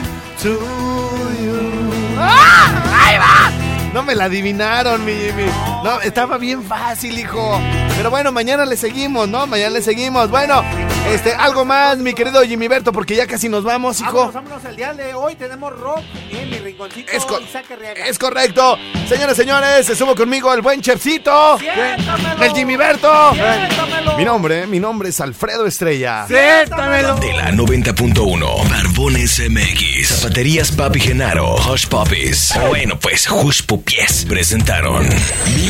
No 3.94 4.04
me 4.04 4.16
la 4.16 4.26
adivinaron, 4.26 5.04
mi 5.04 5.14
Jimmy. 5.14 5.46
No, 5.84 6.00
estaba 6.02 6.38
bien 6.38 6.64
fácil, 6.64 7.18
hijo. 7.18 7.60
Pero 7.98 8.10
bueno, 8.12 8.32
mañana 8.32 8.66
le 8.66 8.78
seguimos, 8.78 9.28
¿no? 9.28 9.48
Mañana 9.48 9.72
le 9.72 9.82
seguimos. 9.82 10.30
Bueno, 10.30 10.64
este, 11.12 11.34
algo 11.34 11.66
más, 11.66 11.98
mi 11.98 12.14
querido 12.14 12.42
Jimmy 12.44 12.68
Berto, 12.68 12.92
porque 12.92 13.16
ya 13.16 13.26
casi 13.26 13.50
nos 13.50 13.64
vamos, 13.64 14.00
hijo. 14.00 14.12
Vámonos, 14.28 14.34
vámonos, 14.36 14.66
el 14.66 14.76
día 14.76 14.94
de 14.94 15.14
hoy 15.16 15.36
tenemos 15.36 15.74
rock 15.80 16.02
en 16.32 16.50
mi 16.52 16.58
rinconcito 16.60 17.12
Es, 17.12 17.26
co- 17.26 17.40
Isaac 17.42 17.66
Arriaga. 17.72 18.06
es 18.06 18.20
correcto. 18.20 18.78
Señores, 19.10 19.36
señores, 19.36 19.86
se 19.86 19.96
subo 19.96 20.16
conmigo 20.16 20.54
el 20.54 20.62
buen 20.62 20.82
Chefcito. 20.82 21.58
Siéntamelo. 21.58 22.44
El 22.44 22.52
Jimmy 22.54 22.76
Berto. 22.78 23.34
Siéntamelo. 23.34 24.18
Mi 24.18 24.26
nombre, 24.26 24.68
mi 24.68 24.80
nombre 24.80 25.10
es 25.10 25.20
Alfredo 25.20 25.66
Estrella. 25.66 26.26
Siéntamelo. 26.28 27.16
De 27.16 27.34
la 27.34 27.52
90.1, 27.52 28.70
Barbones 28.70 29.42
MX, 29.50 30.08
Zapaterías 30.10 30.72
Papi 30.72 31.00
Genaro, 31.00 31.56
Hush 31.56 31.88
Puppies. 31.88 32.54
Bueno, 32.70 33.00
pues 33.00 33.28
Hush 33.30 33.64
Pupies 33.64 34.26
presentaron 34.26 35.08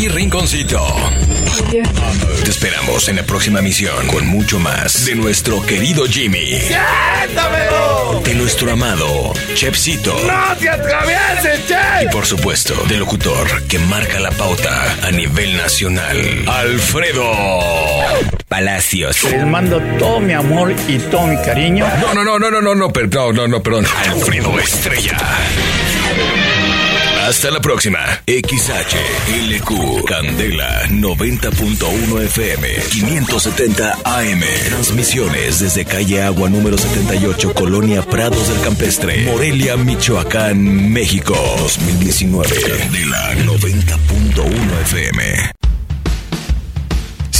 Mi 0.01 0.07
Rinconcito. 0.07 0.83
Te 2.43 2.49
esperamos 2.49 3.07
en 3.07 3.17
la 3.17 3.23
próxima 3.23 3.61
misión 3.61 4.07
con 4.07 4.25
mucho 4.25 4.57
más 4.57 5.05
de 5.05 5.13
nuestro 5.13 5.63
querido 5.63 6.05
Jimmy, 6.07 6.59
¡Siéntamelo! 6.59 8.19
de 8.25 8.33
nuestro 8.33 8.71
amado 8.71 9.31
Chepsito. 9.53 10.15
¡No 10.25 10.57
te 10.57 10.69
atravieses, 10.69 11.61
Y 12.03 12.07
por 12.11 12.25
supuesto, 12.25 12.73
del 12.89 13.01
locutor 13.01 13.67
que 13.67 13.77
marca 13.77 14.19
la 14.19 14.31
pauta 14.31 14.97
a 15.03 15.11
nivel 15.11 15.55
nacional, 15.55 16.17
Alfredo 16.47 17.31
Palacios. 18.47 19.21
Les 19.25 19.45
mando 19.45 19.79
todo 19.99 20.19
mi 20.19 20.33
amor 20.33 20.73
y 20.87 20.97
todo 20.97 21.27
mi 21.27 21.37
cariño. 21.37 21.85
No, 22.01 22.15
no, 22.15 22.23
no, 22.23 22.39
no, 22.39 22.49
no, 22.49 22.59
no, 22.59 22.73
no, 22.73 22.89
no, 22.89 23.33
no, 23.33 23.47
no, 23.47 23.61
perdón. 23.61 23.85
Alfredo 24.09 24.57
Estrella. 24.57 25.15
Hasta 27.27 27.51
la 27.51 27.59
próxima. 27.59 27.99
XHLQ 28.25 30.05
Candela 30.05 30.87
90.1 30.89 32.21
FM 32.23 32.67
570 32.89 33.99
AM. 34.03 34.41
Transmisiones 34.65 35.59
desde 35.59 35.85
calle 35.85 36.23
Agua 36.23 36.49
número 36.49 36.79
78, 36.79 37.53
Colonia 37.53 38.01
Prados 38.01 38.47
del 38.47 38.59
Campestre, 38.61 39.23
Morelia, 39.25 39.77
Michoacán, 39.77 40.91
México. 40.91 41.35
2019. 41.59 42.49
Candela 42.59 43.35
90.1 43.45 44.81
FM. 44.81 45.70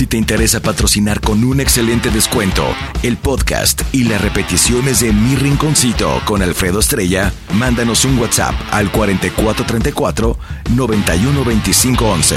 Si 0.02 0.08
te 0.08 0.18
interesa 0.18 0.60
patrocinar 0.60 1.22
con 1.22 1.44
un 1.44 1.60
excelente 1.60 2.10
descuento 2.10 2.66
el 3.04 3.18
podcast 3.18 3.84
y 3.92 4.06
las 4.06 4.20
repeticiones 4.20 5.00
de 5.00 5.14
Mi 5.14 5.36
Rinconcito 5.36 6.24
con 6.26 6.42
Alfredo 6.42 6.80
Estrella, 6.80 7.32
mándanos 7.54 8.04
un 8.04 8.18
WhatsApp 8.18 8.56
al 8.72 8.92
4434 8.92 10.40
912511 10.74 12.36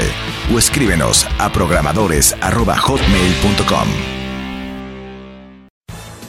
o 0.53 0.59
escríbenos 0.59 1.25
a 1.39 1.51
programadores@hotmail.com. 1.51 4.14